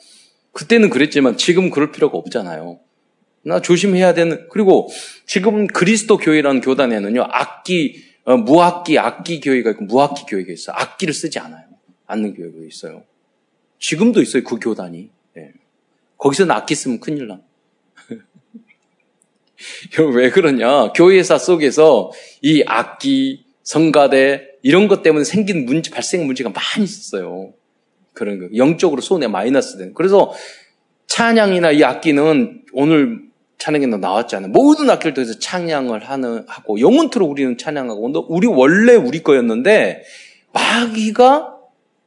[0.53, 2.81] 그때는 그랬지만 지금 그럴 필요가 없잖아요.
[3.45, 4.89] 나 조심해야 되는 그리고
[5.27, 10.75] 지금 그리스도 교회라는 교단에는요 악기 어, 무악기 악기 교회가 있고 무악기 교회가 있어요.
[10.77, 11.65] 악기를 쓰지 않아요.
[12.07, 13.05] 않는 교회가 있어요.
[13.79, 14.45] 지금도 있어요.
[14.45, 15.11] 그 교단이.
[15.35, 15.53] 네.
[16.19, 17.41] 거기서는 악기 쓰면 큰일 나.
[20.15, 20.93] 왜 그러냐?
[20.93, 22.13] 교회사 속에서
[22.43, 27.53] 이 악기, 성가대 이런 것 때문에 생긴 문제, 발생 문제가 많이 있었어요.
[28.13, 28.57] 그런 거.
[28.57, 29.95] 영적으로 손에 마이너스 되는.
[29.95, 30.33] 그래서
[31.07, 33.27] 찬양이나 이 악기는 오늘
[33.59, 34.51] 찬양에도 나왔잖아요.
[34.51, 40.03] 모든 악기를 통해서 찬양을 하는, 하고, 영원토록 우리는 찬양하고, 우리 원래 우리 거였는데,
[40.53, 41.56] 마귀가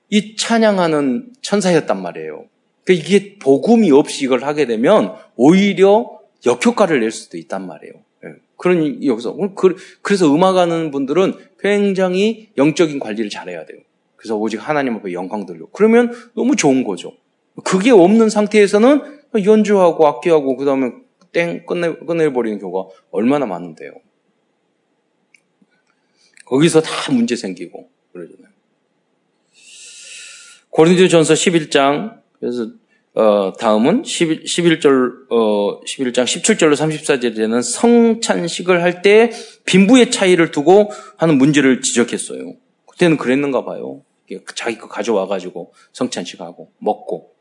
[0.10, 2.46] 이 찬양하는 천사였단 말이에요.
[2.84, 7.94] 그러니까 이게 복음이 없이 이걸 하게 되면 오히려 역효과를 낼 수도 있단 말이에요.
[8.26, 8.30] 예.
[8.58, 13.80] 그러니 여기서 그, 그래서 음악하는 분들은 굉장히 영적인 관리를 잘해야 돼요.
[14.16, 15.68] 그래서 오직 하나님 앞에 영광 돌려.
[15.72, 17.14] 그러면 너무 좋은 거죠.
[17.64, 20.92] 그게 없는 상태에서는 연주하고 악기하고 그 다음에
[21.32, 23.92] 땡 끝내 끝내버리는 경우가 얼마나 많은데요.
[26.46, 28.49] 거기서 다 문제 생기고 그러잖아요.
[30.72, 32.68] 고린도전서 11장 그래서
[33.16, 39.32] 어, 다음은 11, 11절 어, 11장 17절로 34절에는 성찬식을 할 때
[39.66, 42.54] 빈부의 차이를 두고 하는 문제를 지적했어요.
[42.86, 44.02] 그때는 그랬는가 봐요.
[44.56, 47.34] 자기 거 가져와 가지고 성찬식하고 먹고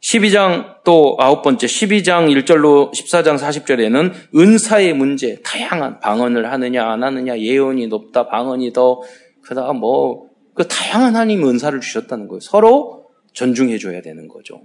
[0.00, 7.38] 12장 또 아홉 번째 12장 1절로 14장 40절에는 은사의 문제 다양한 방언을 하느냐 안 하느냐
[7.38, 9.00] 예언이 높다 방언이 더
[9.42, 12.40] 그다가 뭐 그 다양한 하나님 은사를 주셨다는 거예요.
[12.40, 14.62] 서로 존중해 줘야 되는 거죠.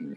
[0.00, 0.14] 음.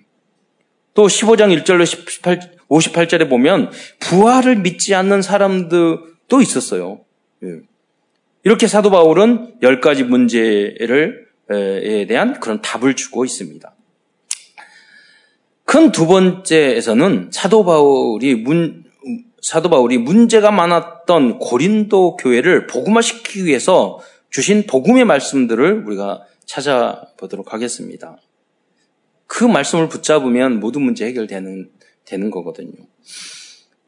[0.93, 7.01] 또 15장 1절로 18, 58절에 보면 부활을 믿지 않는 사람들도 있었어요.
[7.43, 7.61] 예.
[8.43, 13.73] 이렇게 사도 바울은 열 가지 문제를 에 대한 그런 답을 주고 있습니다.
[15.65, 18.83] 큰 두 번째에서는 사도 바울이 문,
[19.41, 28.17] 사도 바울이 문제가 많았던 고린도 교회를 복음화시키기 위해서 주신 복음의 말씀들을 우리가 찾아보도록 하겠습니다.
[29.27, 31.69] 그 말씀을 붙잡으면 모든 문제 해결되는
[32.05, 32.87] 되는 거거든요.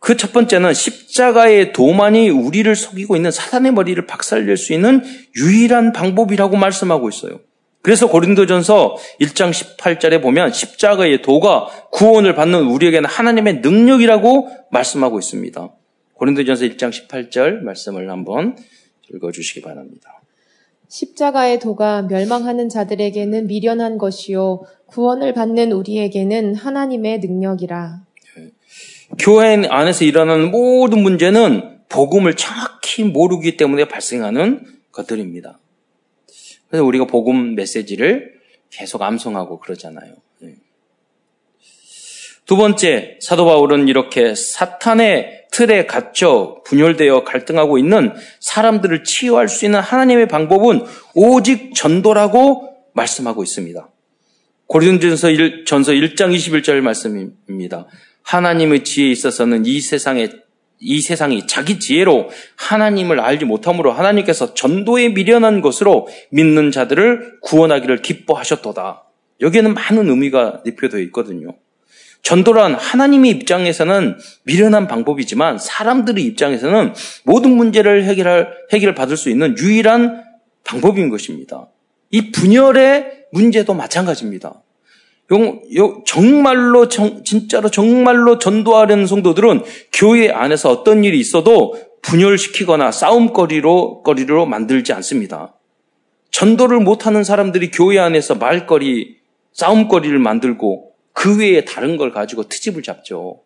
[0.01, 5.04] 그 첫 번째는 십자가의 도만이 우리를 속이고 있는 사단의 머리를 박살낼 수 있는
[5.36, 7.39] 유일한 방법이라고 말씀하고 있어요.
[7.84, 15.69] 그래서 고린도전서 1장 18절에 보면 십자가의 도가 구원을 받는 우리에게는 하나님의 능력이라고 말씀하고 있습니다.
[16.13, 18.58] 고린도전서 1장 18절 말씀을 한번
[19.13, 20.20] 읽어 주시기 바랍니다.
[20.91, 28.01] 십자가의 도가 멸망하는 자들에게는 미련한 것이요 구원을 받는 우리에게는 하나님의 능력이라.
[29.17, 35.60] 교회 안에서 일어나는 모든 문제는 복음을 정확히 모르기 때문에 발생하는 것들입니다.
[36.67, 38.34] 그래서 우리가 복음 메시지를
[38.69, 40.15] 계속 암송하고 그러잖아요.
[40.39, 40.56] 네.
[42.45, 49.80] 두 번째, 사도 바울은 이렇게 사탄의 틀에 갇혀 분열되어 갈등하고 있는 사람들을 치유할 수 있는
[49.80, 53.90] 하나님의 방법은 오직 전도라고 말씀하고 있습니다.
[54.68, 57.88] 고린도전서 1, 전서 1장 21절 말씀입니다.
[58.24, 60.30] 하나님의 지혜에 있어서는 이 세상에
[60.84, 69.04] 이 세상이 자기 지혜로 하나님을 알지 못함으로 하나님께서 전도에 미련한 것으로 믿는 자들을 구원하기를 기뻐하셨도다.
[69.42, 71.56] 여기에는 많은 의미가 대표되어 있거든요.
[72.23, 80.23] 전도란 하나님의 입장에서는 미련한 방법이지만 사람들의 입장에서는 모든 문제를 해결할, 해결을 받을 수 있는 유일한
[80.63, 81.67] 방법인 것입니다.
[82.12, 84.62] 이 분열의 문제도 마찬가지입니다.
[86.05, 95.55] 정말로, 진짜로 정말로 전도하려는 성도들은 교회 안에서 어떤 일이 있어도 분열시키거나 싸움거리로, 거리로 만들지 않습니다.
[96.31, 99.17] 전도를 못하는 사람들이 교회 안에서 말거리,
[99.53, 103.41] 싸움거리를 만들고 그 외에 다른 걸 가지고 트집을 잡죠.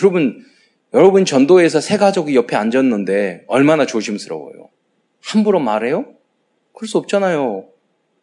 [0.00, 0.44] 여러분,
[0.92, 4.68] 여러분 전도에서 세 가족이 옆에 앉았는데 얼마나 조심스러워요.
[5.22, 6.06] 함부로 말해요?
[6.72, 7.68] 그럴 수 없잖아요.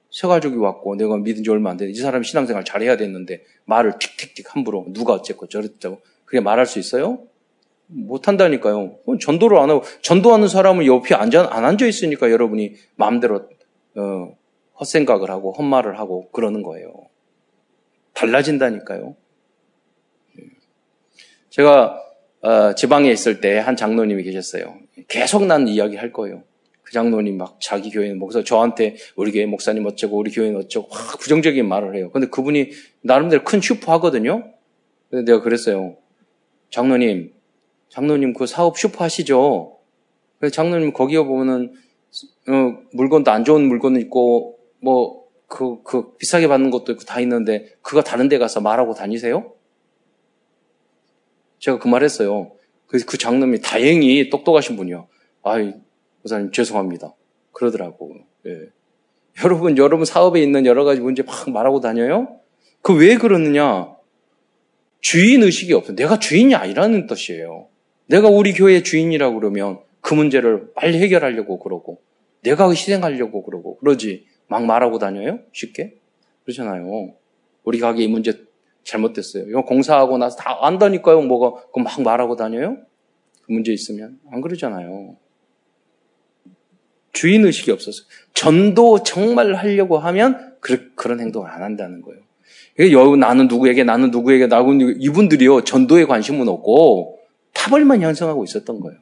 [0.10, 1.90] 세 가족이 왔고 내가 믿은 지 얼마 안 돼.
[1.90, 7.20] 이 사람 신앙생활 잘해야 됐는데 말을 틱틱틱 함부로 누가 어쨌고 저랬다고 그게 말할 수 있어요?
[7.88, 8.98] 못 한다니까요.
[9.22, 13.48] 전도를 안 하고 전도하는 사람은 옆에 앉아 안 앉아 있으니까 여러분이 마음대로
[13.96, 14.36] 어,
[14.80, 16.94] 헛생각을 하고 헛말을 하고 그러는 거예요.
[18.18, 19.16] 달라진다니까요.
[21.50, 22.04] 제가
[22.42, 24.78] 어, 지방에 있을 때 한 장로님이 계셨어요.
[25.08, 26.44] 계속 난 이야기 할 거예요.
[26.82, 31.20] 그 장로님 막 자기 교회는 목사 저한테 우리 교회 목사님 어쩌고 우리 교회는 어쩌고 막
[31.20, 32.10] 부정적인 말을 해요.
[32.12, 34.52] 근데 그분이 나름대로 큰 슈퍼 하거든요.
[35.10, 35.98] 근데 내가 그랬어요.
[36.70, 37.34] 장로님,
[37.90, 39.78] 장로님 그 사업 슈퍼 하시죠?
[40.40, 41.74] 그래서 장로님 거기에 보면은
[42.48, 47.74] 어, 물건도 안 좋은 물건도 있고 뭐 그, 그 비싸게 받는 것도 있고 다 있는데
[47.82, 49.54] 그거 다른 데 가서 말하고 다니세요?
[51.60, 52.52] 제가 그 말 했어요.
[52.88, 55.08] 그래서 그 장로님이 다행히 똑똑하신 분이요.
[55.44, 55.74] 아이,
[56.22, 57.14] 목사님 죄송합니다.
[57.52, 58.16] 그러더라고.
[58.46, 58.70] 예.
[59.44, 62.40] 여러분, 여러분 사업에 있는 여러 가지 문제 막 말하고 다녀요?
[62.82, 63.96] 그 왜 그러느냐?
[65.02, 65.94] 주인 의식이 없어.
[65.96, 67.68] 내가 주인이 아니라는 뜻이에요.
[68.08, 72.02] 내가 우리 교회 주인이라고 그러면 그 문제를 빨리 해결하려고 그러고,
[72.42, 74.26] 내가 희생하려고 그러고, 그러지.
[74.48, 75.40] 막 말하고 다녀요?
[75.52, 75.96] 쉽게?
[76.46, 77.14] 그렇잖아요.
[77.64, 78.46] 우리 가게 이 문제
[78.84, 79.48] 잘못됐어요.
[79.50, 81.22] 이거 공사하고 나서 다 안다니까요.
[81.22, 82.78] 뭐가 그 막 말하고 다녀요?
[83.44, 85.18] 그 문제 있으면 안 그러잖아요.
[87.12, 88.06] 주인 의식이 없었어요.
[88.34, 92.22] 전도 정말 하려고 하면 그, 그런 행동을 안 한다는 거예요.
[92.92, 97.20] 여 나는 누구에게 나는 누구에게 나고 이분들이요 전도에 관심은 없고
[97.54, 99.00] 타벌만 형성하고 있었던 거예요.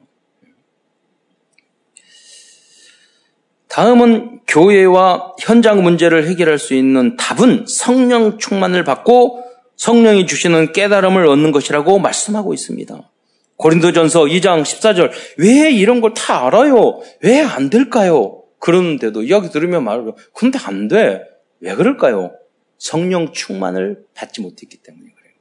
[3.75, 9.43] 다음은 교회와 현장 문제를 해결할 수 있는 답은 성령 충만을 받고
[9.75, 13.11] 성령이 주시는 깨달음을 얻는 것이라고 말씀하고 있습니다.
[13.57, 17.01] 고린도전서 2장 14절 왜 이런 걸 다 알아요?
[17.19, 18.43] 왜 안 될까요?
[18.59, 20.15] 그러는데도 이야기 들으면 말해요.
[20.33, 21.23] 근데 안 돼.
[21.59, 22.31] 왜 그럴까요?
[22.77, 25.33] 성령 충만을 받지 못했기 때문에 그래요.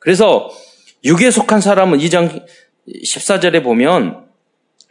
[0.00, 0.50] 그래서
[1.04, 2.44] 육에 속한 사람은 2장
[3.04, 4.26] 14절에 보면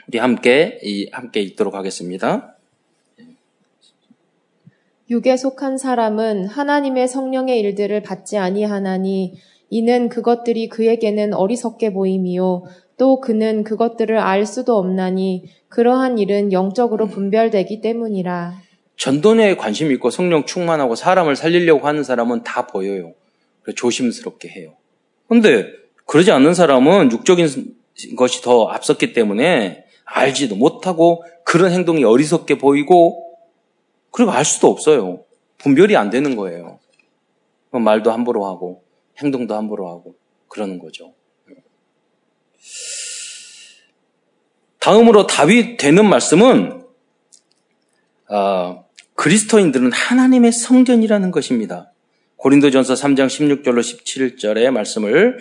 [0.08, 0.80] 우리 함께
[1.12, 2.54] 함께 읽도록 하겠습니다.
[5.10, 9.36] 육에 속한 사람은 하나님의 성령의 일들을 받지 아니하나니
[9.70, 12.64] 이는 그것들이 그에게는 어리석게 보임이요
[12.98, 18.62] 또 그는 그것들을 알 수도 없나니 그러한 일은 영적으로 분별되기 때문이라.
[18.98, 23.14] 전도에 관심 있고 성령 충만하고 사람을 살리려고 하는 사람은 다 보여요.
[23.76, 24.74] 조심스럽게 해요.
[25.28, 25.68] 근데
[26.06, 27.76] 그러지 않는 사람은 육적인
[28.16, 33.27] 것이 더 앞섰기 때문에 알지도 못하고 그런 행동이 어리석게 보이고
[34.12, 35.24] 그리고 알 수도 없어요.
[35.58, 36.80] 분별이 안 되는 거예요.
[37.72, 38.84] 말도 함부로 하고
[39.18, 40.16] 행동도 함부로 하고
[40.48, 41.14] 그러는 거죠.
[44.80, 46.86] 다음으로 답이 되는 말씀은
[48.30, 51.92] 어, 그리스도인들은 하나님의 성전이라는 것입니다.
[52.38, 55.40] 고린도전서 3장 16절로 17절의 말씀을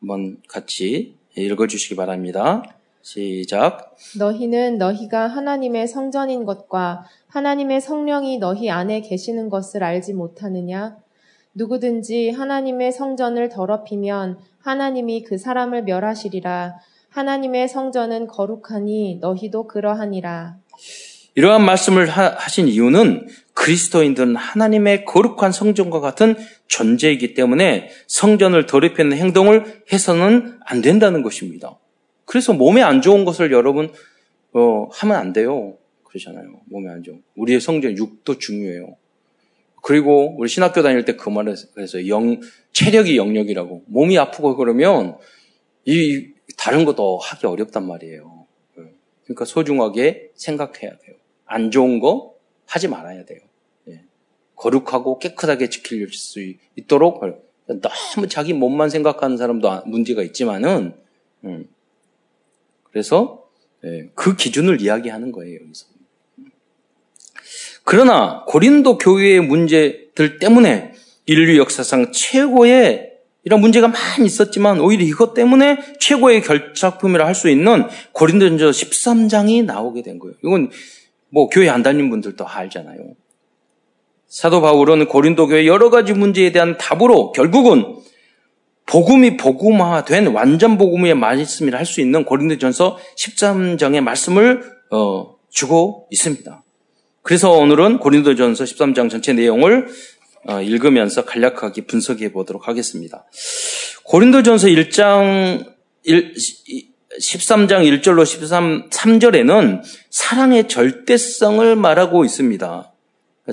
[0.00, 2.62] 한번 같이 읽어주시기 바랍니다.
[3.08, 3.96] 시작.
[4.18, 10.98] 너희는 너희가 하나님의 성전인 것과 하나님의 성령이 너희 안에 계시는 것을 알지 못하느냐?
[11.54, 16.74] 누구든지 하나님의 성전을 더럽히면 하나님이 그 사람을 멸하시리라.
[17.08, 20.58] 하나님의 성전은 거룩하니 너희도 그러하니라.
[21.34, 30.58] 이러한 말씀을 하신 이유는 그리스도인들은 하나님의 거룩한 성전과 같은 존재이기 때문에 성전을 더럽히는 행동을 해서는
[30.66, 31.78] 안 된다는 것입니다.
[32.28, 33.90] 그래서 몸에 안 좋은 것을 여러분
[34.52, 35.78] 어, 하면 안 돼요.
[36.04, 36.60] 그러잖아요.
[36.66, 37.22] 몸에 안 좋은.
[37.36, 38.96] 우리의 성전 육도 중요해요.
[39.82, 42.38] 그리고 우리 신학교 다닐 때 그 말을 해서 영
[42.72, 45.16] 체력이 영역이라고 몸이 아프고 그러면
[45.86, 48.46] 이 다른 것도 하기 어렵단 말이에요.
[49.24, 51.16] 그러니까 소중하게 생각해야 돼요.
[51.46, 52.34] 안 좋은 거
[52.66, 53.40] 하지 말아야 돼요.
[53.88, 54.02] 예.
[54.54, 56.40] 거룩하고 깨끗하게 지킬 수
[56.76, 57.22] 있도록
[57.66, 60.92] 너무 자기 몸만 생각하는 사람도 문제가 있지만은
[61.44, 61.66] 음.
[62.90, 63.44] 그래서
[63.84, 65.86] 예, 그 기준을 이야기하는 거예요 여기서.
[67.84, 70.92] 그러나 고린도 교회의 문제들 때문에
[71.26, 73.12] 인류 역사상 최고의
[73.44, 80.02] 이런 문제가 많이 있었지만 오히려 이것 때문에 최고의 결작품이라 할 수 있는 고린도전서 13장이 나오게
[80.02, 80.34] 된 거예요.
[80.44, 80.70] 이건
[81.30, 83.14] 뭐 교회 안 다닌 분들도 알잖아요.
[84.26, 87.96] 사도 바울은 고린도 교회 여러 가지 문제에 대한 답으로 결국은
[88.88, 96.64] 복음이 복음화된 완전 복음의 말씀이라 할 수 있는 고린도전서 13장의 말씀을 어, 주고 있습니다.
[97.22, 99.88] 그래서 오늘은 고린도전서 13장 전체 내용을
[100.46, 103.26] 어, 읽으면서 간략하게 분석해 보도록 하겠습니다.
[104.04, 105.66] 고린도전서 1장
[106.04, 106.34] 1,
[107.20, 112.92] 13장 1절로 13, 3절에는 사랑의 절대성을 말하고 있습니다.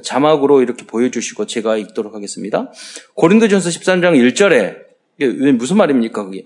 [0.04, 2.72] 자막으로 이렇게 보여주시고 제가 읽도록 하겠습니다.
[3.16, 4.85] 고린도전서 13장 1절에
[5.18, 6.26] 이게 무슨 말입니까?
[6.26, 6.46] 그게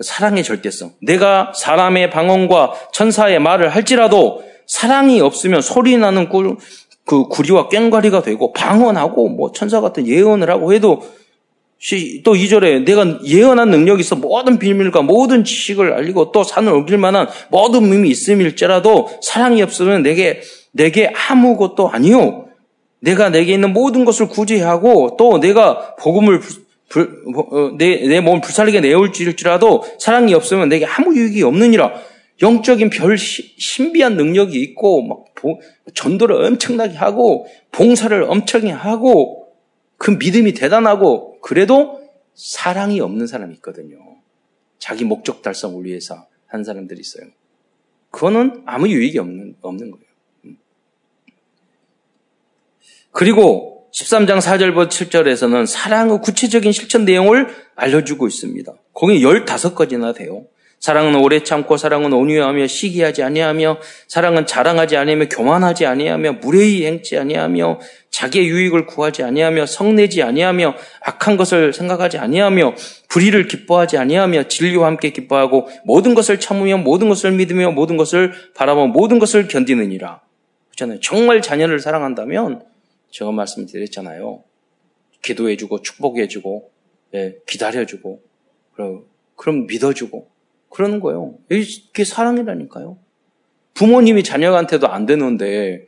[0.00, 0.92] 사랑의 절대성.
[1.00, 6.56] 내가 사람의 방언과 천사의 말을 할지라도 사랑이 없으면 소리 나는 꿀,
[7.04, 11.02] 그 구리와 꽹과리가 되고 방언하고 뭐 천사 같은 예언을 하고 해도
[12.24, 17.26] 또 2절에 내가 예언한 능력이 있어 모든 비밀과 모든 지식을 알리고 또 산을 옮길 만한
[17.50, 20.40] 모든 의미 있음일지라도 사랑이 없으면 내게
[20.70, 22.46] 내게 아무것도 아니요.
[23.00, 26.40] 내가 내게 있는 모든 것을 구제하고 또 내가 복음을
[26.92, 31.94] 불, 어, 내, 내 몸을 불살리게 내올지라도 사랑이 없으면 내게 아무 유익이 없느니라.
[32.42, 35.24] 영적인 별 신비한 능력이 있고 막
[35.94, 39.54] 전도를 엄청나게 하고 봉사를 엄청나게 하고
[39.96, 42.02] 그 믿음이 대단하고 그래도
[42.34, 43.96] 사랑이 없는 사람이 있거든요.
[44.78, 47.24] 자기 목적 달성을 위해서 한 사람들이 있어요.
[48.10, 50.06] 그거는 아무 유익이 없는, 없는 거예요.
[50.44, 50.58] 음.
[53.12, 58.72] 그리고 13장 4절부터 7절에서는 사랑의 구체적인 실천 내용을 알려주고 있습니다.
[58.94, 60.44] 거기 15가지나 돼요.
[60.80, 63.78] 사랑은 오래 참고 사랑은 온유하며 시기하지 아니하며
[64.08, 67.78] 사랑은 자랑하지 아니하며 교만하지 아니하며 무례히 행치 아니하며
[68.10, 72.74] 자기의 유익을 구하지 아니하며 성내지 아니하며 악한 것을 생각하지 아니하며
[73.08, 78.88] 불의를 기뻐하지 아니하며 진리와 함께 기뻐하고 모든 것을 참으며 모든 것을 믿으며 모든 것을 바라보며
[78.88, 80.20] 모든 것을 견디느니라.
[80.70, 80.98] 그렇잖아요.
[81.00, 82.71] 정말 자녀를 사랑한다면
[83.12, 84.42] 제가 말씀드렸잖아요.
[85.22, 86.70] 기도해주고 축복해주고
[87.14, 88.20] 예, 기다려주고
[88.74, 89.04] 그럼,
[89.36, 90.28] 그럼 믿어주고
[90.70, 91.34] 그러는 거예요.
[91.50, 92.96] 이게 사랑이라니까요.
[93.74, 95.86] 부모님이 자녀한테도 안 되는데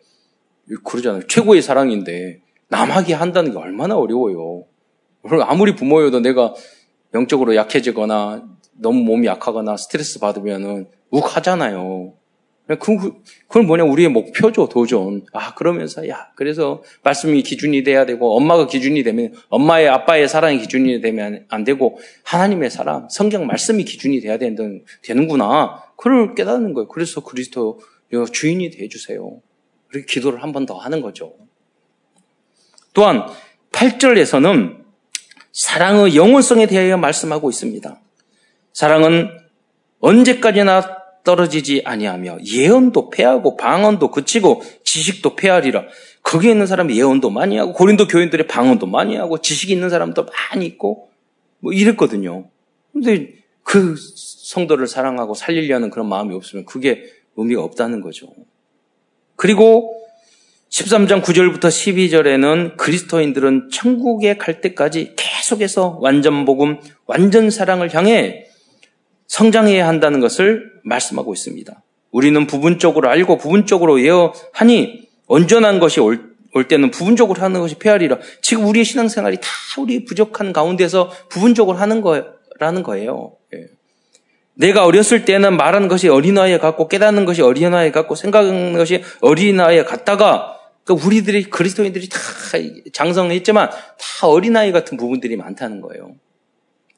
[0.85, 1.27] 그러잖아요.
[1.27, 4.65] 최고의 사랑인데 남하게 한다는 게 얼마나 어려워요.
[5.47, 6.55] 아무리 부모여도 내가
[7.15, 12.15] 영적으로 약해지거나 너무 몸이 약하거나 스트레스 받으면은 욱하잖아요.
[12.67, 12.77] 그,
[13.47, 15.27] 그건 뭐냐, 우리의 목표죠, 도전.
[15.35, 21.03] 아, 그러면서, 야, 그래서 말씀이 기준이 돼야 되고, 엄마가 기준이 되면, 엄마의, 아빠의 사랑이 기준이
[21.03, 25.83] 되면 안 되고, 하나님의 사랑, 성경 말씀이 기준이 돼야 되는, 되는구나.
[25.97, 26.89] 그걸 깨닫는 거예요.
[26.89, 27.81] 그래서 그리스도
[28.33, 29.41] 주인이 돼주세요.
[29.89, 31.35] 그렇게 기도를 한 번 더 하는 거죠.
[32.95, 33.27] 또한,
[33.73, 34.85] 8절에서는
[35.53, 38.01] 사랑의 영원성에 대하여 말씀하고 있습니다.
[38.73, 39.29] 사랑은
[40.01, 45.85] 언제까지나 떨어지지 아니하며 예언도 패하고 방언도 그치고 지식도 패하리라.
[46.23, 50.67] 거기에 있는 사람이 예언도 많이 하고 고린도 교인들의 방언도 많이 하고 지식이 있는 사람도 많이
[50.67, 51.11] 있고
[51.59, 52.49] 뭐 이랬거든요.
[52.93, 57.05] 근데 그 성도를 사랑하고 살리려는 그런 마음이 없으면 그게
[57.37, 58.29] 의미가 없다는 거죠.
[59.37, 60.01] 그리고
[60.71, 68.47] 13장 9절부터 12절에는 그리스도인들은 천국에 갈 때까지 계속해서 완전 복음, 완전 사랑을 향해
[69.35, 71.83] 성장해야 한다는 것을 말씀하고 있습니다.
[72.13, 78.19] 우리는 부분적으로 알고 부분적으로 예어하니 온전한 것이 올, 올 때는 부분적으로 하는 것이 페아리라.
[78.41, 79.49] 지금 우리의 신앙생활이 다
[79.81, 83.33] 우리 부족한 가운데서 부분적으로 하는 거라는 거예요.
[83.55, 83.67] 예.
[84.55, 90.61] 내가 어렸을 때는 말하는 것이 어린아이 같고 깨닫는 것이 어린아이 같고 생각하는 것이 어린아이 같다가
[90.85, 92.21] 그 우리들이 그리스도인들이 다
[92.93, 96.15] 장성했지만 다 어린아이 같은 부분들이 많다는 거예요.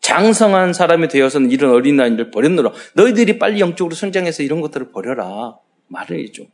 [0.06, 2.70] 장성한 사람이 되어서는 이런 어린아이를 버렸노라.
[2.94, 5.56] 너희들이 빨리 영적으로 성장해서 이런 것들을 버려라.
[5.88, 6.44] 말을 해줘.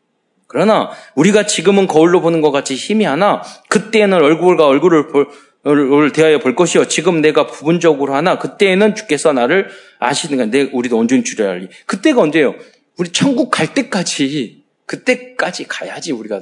[0.47, 6.55] 그러나 우리가 지금은 거울로 보는 것 같이 힘이 하나 그때에는 얼굴과 얼굴을 볼, 대하여 볼
[6.55, 6.89] 것이요.
[6.89, 10.47] 지금 내가 부분적으로 하나 그때에는 주께서 나를 아시는가.
[10.47, 11.69] 내 우리도 온전히 주려 알리.
[11.85, 12.55] 그때가 언제예요?
[12.97, 16.41] 우리 천국 갈 때까지 그때까지 가야지 우리가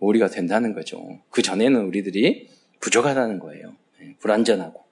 [0.00, 1.20] 우리가 된다는 거죠.
[1.30, 2.48] 그 전에는 우리들이
[2.80, 3.74] 부족하다는 거예요.
[4.00, 4.87] 네, 불완전하고.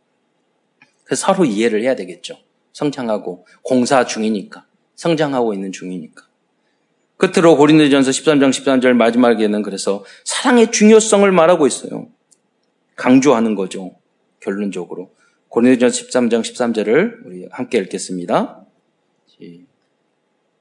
[1.06, 2.36] 그래서 서로 이해를 해야 되겠죠.
[2.72, 4.66] 성장하고 공사 중이니까.
[4.96, 6.26] 성장하고 있는 중이니까.
[7.16, 12.08] 끝으로 고린도전서 13장 13절 마지막에는 그래서 사랑의 중요성을 말하고 있어요.
[12.96, 13.92] 강조하는 거죠.
[14.40, 15.10] 결론적으로.
[15.48, 18.62] 고린도전서 13장 13절을 우리 함께 읽겠습니다.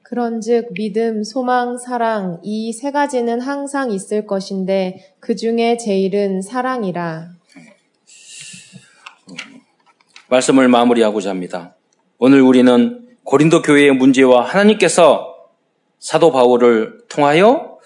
[0.03, 7.31] 그런즉 믿음, 소망, 사랑 이 세 가지는 항상 있을 것인데 그 중에 제일은 사랑이라.
[10.29, 11.75] 말씀을 마무리하고자 합니다.
[12.17, 15.35] 오늘 우리는 고린도 교회의 문제와 하나님께서
[15.99, 17.77] 사도 바울을 통하여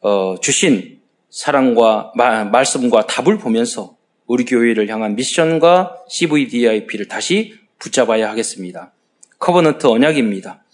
[0.00, 8.92] 어, 주신 사랑과 마, 말씀과 답을 보면서 우리 교회를 향한 미션과 CVDIP를 다시 붙잡아야 하겠습니다.
[9.38, 10.64] covenant 언약입니다.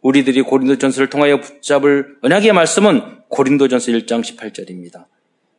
[0.00, 5.06] 우리들이 고린도전서를 통하여 붙잡을 언약의 말씀은 고린도전서 1장 18절입니다.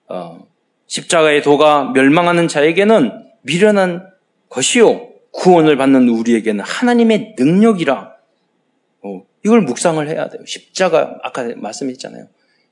[0.08, 0.48] 어,
[0.88, 4.17] 십자가의 도가 멸망하는 자에게는 미련한
[4.50, 8.18] 것이요 구원을 받는 우리에게는 하나님의 능력이라
[9.46, 10.44] 이걸 묵상을 해야 돼요.
[10.46, 12.28] 십자가 아까 말씀했잖아요.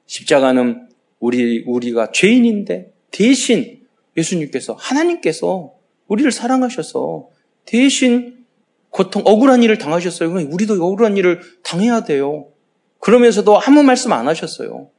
[0.08, 3.86] 십자가는 우리 우리가 죄인인데 대신
[4.18, 5.74] 예수님께서 하나님께서
[6.08, 7.30] 우리를 사랑하셔서
[7.66, 8.46] 대신
[8.90, 10.32] 고통 억울한 일을 당하셨어요.
[10.50, 12.50] 우리도 억울한 일을 당해야 돼요.
[13.00, 14.90] 그러면서도 아무 말씀 안 하셨어요.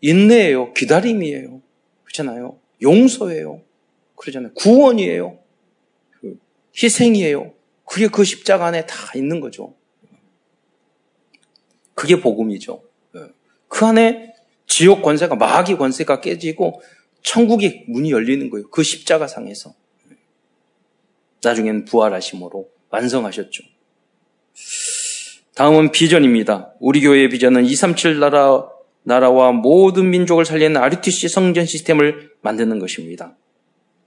[0.00, 0.74] 인내예요.
[0.74, 1.60] 기다림이에요.
[2.04, 2.58] 그렇잖아요.
[2.82, 3.62] 용서예요.
[4.16, 4.52] 그러잖아요.
[4.54, 5.38] 구원이에요.
[6.76, 7.54] 그 희생이에요.
[7.84, 9.74] 그게 그 십자가 안에 다 있는 거죠.
[11.94, 12.82] 그게 복음이죠.
[13.16, 13.20] 예.
[13.68, 14.34] 그 안에
[14.66, 16.82] 지옥 권세가 마귀 권세가 깨지고
[17.22, 18.68] 천국의 문이 열리는 거예요.
[18.70, 19.74] 그 십자가 상에서.
[21.42, 23.62] 나중엔 부활하심으로 완성하셨죠.
[25.54, 26.74] 다음은 비전입니다.
[26.80, 28.68] 우리 교회의 비전은 237 나라,
[29.02, 33.36] 나라와 모든 민족을 살리는 RUTC 성전 시스템을 만드는 것입니다.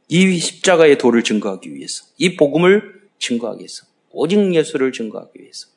[0.10, 5.68] 이 십자가의 도를 증거하기 위해서, 이 복음을 증거하기 위해서, 오직 예수를 증거하기 위해서.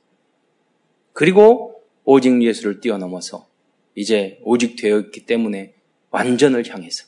[1.12, 3.46] 그리고 오직 예수를 뛰어넘어서
[3.94, 5.74] 이제 오직 되었기 때문에
[6.10, 7.04] 완전을 향해서.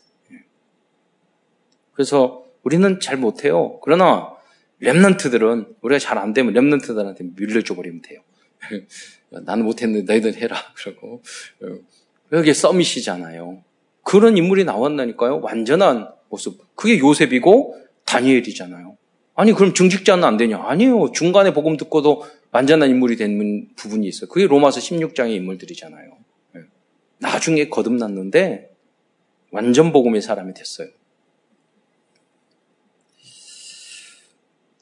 [1.93, 3.81] 그래서 우리는 잘 못해요.
[3.83, 4.35] 그러나
[4.83, 8.21] 랩런트들은 우리가 잘 안 되면 랩런트들한테 밀려줘 버리면 돼요.
[9.31, 10.57] 나는 못했는데 너희들 해라.
[10.77, 11.23] 그러고
[12.33, 13.63] 여기 서밋이잖아요.
[14.03, 15.41] 그런 인물이 나왔다니까요.
[15.41, 16.59] 완전한 모습.
[16.75, 18.97] 그게 요셉이고 다니엘이잖아요.
[19.37, 20.63] 아니 그럼 중직자는 안 되냐?
[20.63, 21.13] 아니에요.
[21.13, 24.29] 중간에 복음 듣고도 완전한 인물이 되는 부분이 있어요.
[24.29, 26.11] 그게 로마서 16장의 인물들이잖아요.
[26.57, 26.61] 예.
[27.19, 28.71] 나중에 거듭났는데
[29.51, 30.89] 완전 복음의 사람이 됐어요.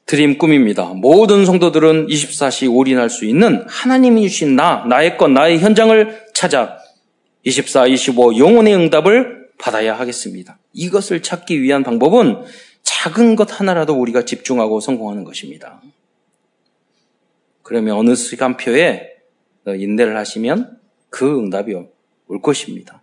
[0.05, 0.93] 드림 꿈입니다.
[0.93, 6.77] 모든 성도들은 24시 올인할 수 있는 하나님이 주신 나, 나의 것, 나의 현장을 찾아
[7.43, 10.59] 24, 25 영혼의 응답을 받아야 하겠습니다.
[10.73, 12.43] 이것을 찾기 위한 방법은
[12.81, 15.81] 작은 것 하나라도 우리가 집중하고 성공하는 것입니다.
[17.61, 19.13] 그러면 어느 시간표에
[19.65, 21.73] 인내를 하시면 그 응답이
[22.27, 23.01] 올 것입니다.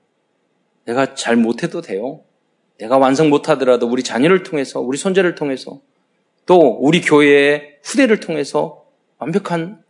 [0.85, 2.23] 내가 잘 못해도 돼요.
[2.79, 5.81] 내가 완성 못하더라도 우리 자녀를 통해서, 우리 손자를 통해서,
[6.47, 8.87] 또 우리 교회의 후대를 통해서
[9.18, 9.83] 완벽한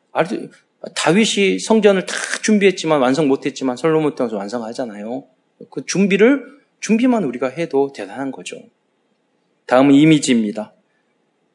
[0.95, 5.25] 다윗이 성전을 다 준비했지만 완성 못했지만 솔로몬 통해서 완성하잖아요.
[5.71, 8.57] 그 준비를 준비만 우리가 해도 대단한 거죠.
[9.67, 10.73] 다음은 이미지입니다.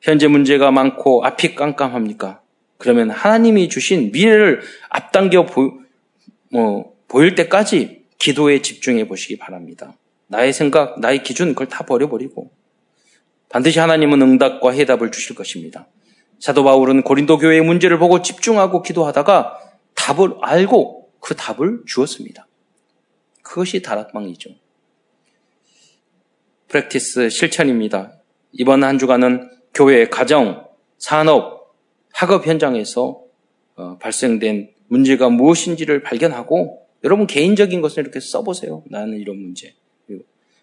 [0.01, 2.41] 현재 문제가 많고 앞이 깜깜합니까?
[2.77, 5.79] 그러면 하나님이 주신 미래를 앞당겨 보,
[6.51, 9.95] 뭐, 보일 때까지 기도에 집중해 보시기 바랍니다.
[10.27, 12.51] 나의 생각, 나의 기준, 그걸 다 버려버리고
[13.49, 15.87] 반드시 하나님은 응답과 해답을 주실 것입니다.
[16.39, 19.59] 사도 바울은 고린도 교회의 문제를 보고 집중하고 기도하다가
[19.95, 22.47] 답을 알고 그 답을 주었습니다.
[23.41, 24.49] 그것이 다락방이죠.
[26.75, 28.11] 프랙티스 실천입니다.
[28.51, 30.67] 이번 한 주간은 교회, 가정,
[30.97, 31.73] 산업,
[32.11, 33.21] 학업 현장에서
[33.75, 38.83] 어, 발생된 문제가 무엇인지를 발견하고 여러분 개인적인 것을 이렇게 써보세요.
[38.89, 39.73] 나는 이런 문제.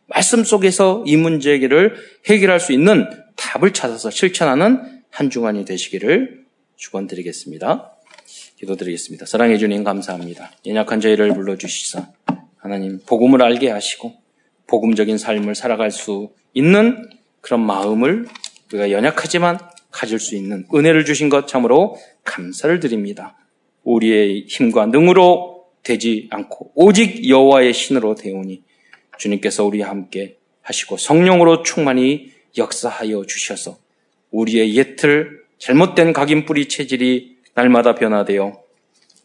[0.06, 1.94] 말씀 속에서 이 문제를
[2.26, 6.44] 해결할 수 있는 답을 찾아서 실천하는 한 주간이 되시기를
[6.76, 7.96] 축원드리겠습니다.
[8.58, 9.24] 기도드리겠습니다.
[9.24, 10.52] 사랑해 주님 감사합니다.
[10.66, 12.08] 연약한 저희를 불러주시사
[12.58, 14.21] 하나님 복음을 알게 하시고
[14.72, 17.10] 복음적인 삶을 살아갈 수 있는
[17.42, 18.26] 그런 마음을
[18.70, 19.58] 우리가 연약하지만
[19.90, 23.36] 가질 수 있는 은혜를 주신 것 참으로 감사를 드립니다.
[23.84, 28.62] 우리의 힘과 능으로 되지 않고 오직 여호와의 신으로 되오니
[29.18, 33.76] 주님께서 우리와 함께 하시고 성령으로 충만히 역사하여 주셔서
[34.30, 38.58] 우리의 옛틀 잘못된 각인 뿌리 체질이 날마다 변화되어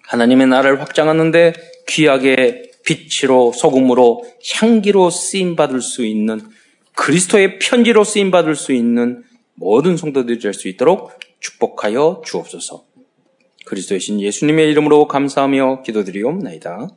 [0.07, 1.53] 하나님의 나라를 확장하는데
[1.87, 4.23] 귀하게 빛으로 소금으로
[4.55, 6.39] 향기로 쓰임 받을 수 있는
[6.95, 9.23] 그리스도의 편지로 쓰임 받을 수 있는
[9.55, 11.11] 모든 성도들이 될 수 있도록
[11.41, 12.85] 축복하여 주옵소서.
[13.65, 16.89] 그리스도의 신 예수님의 이름으로 감사하며 기도드리옵나이다.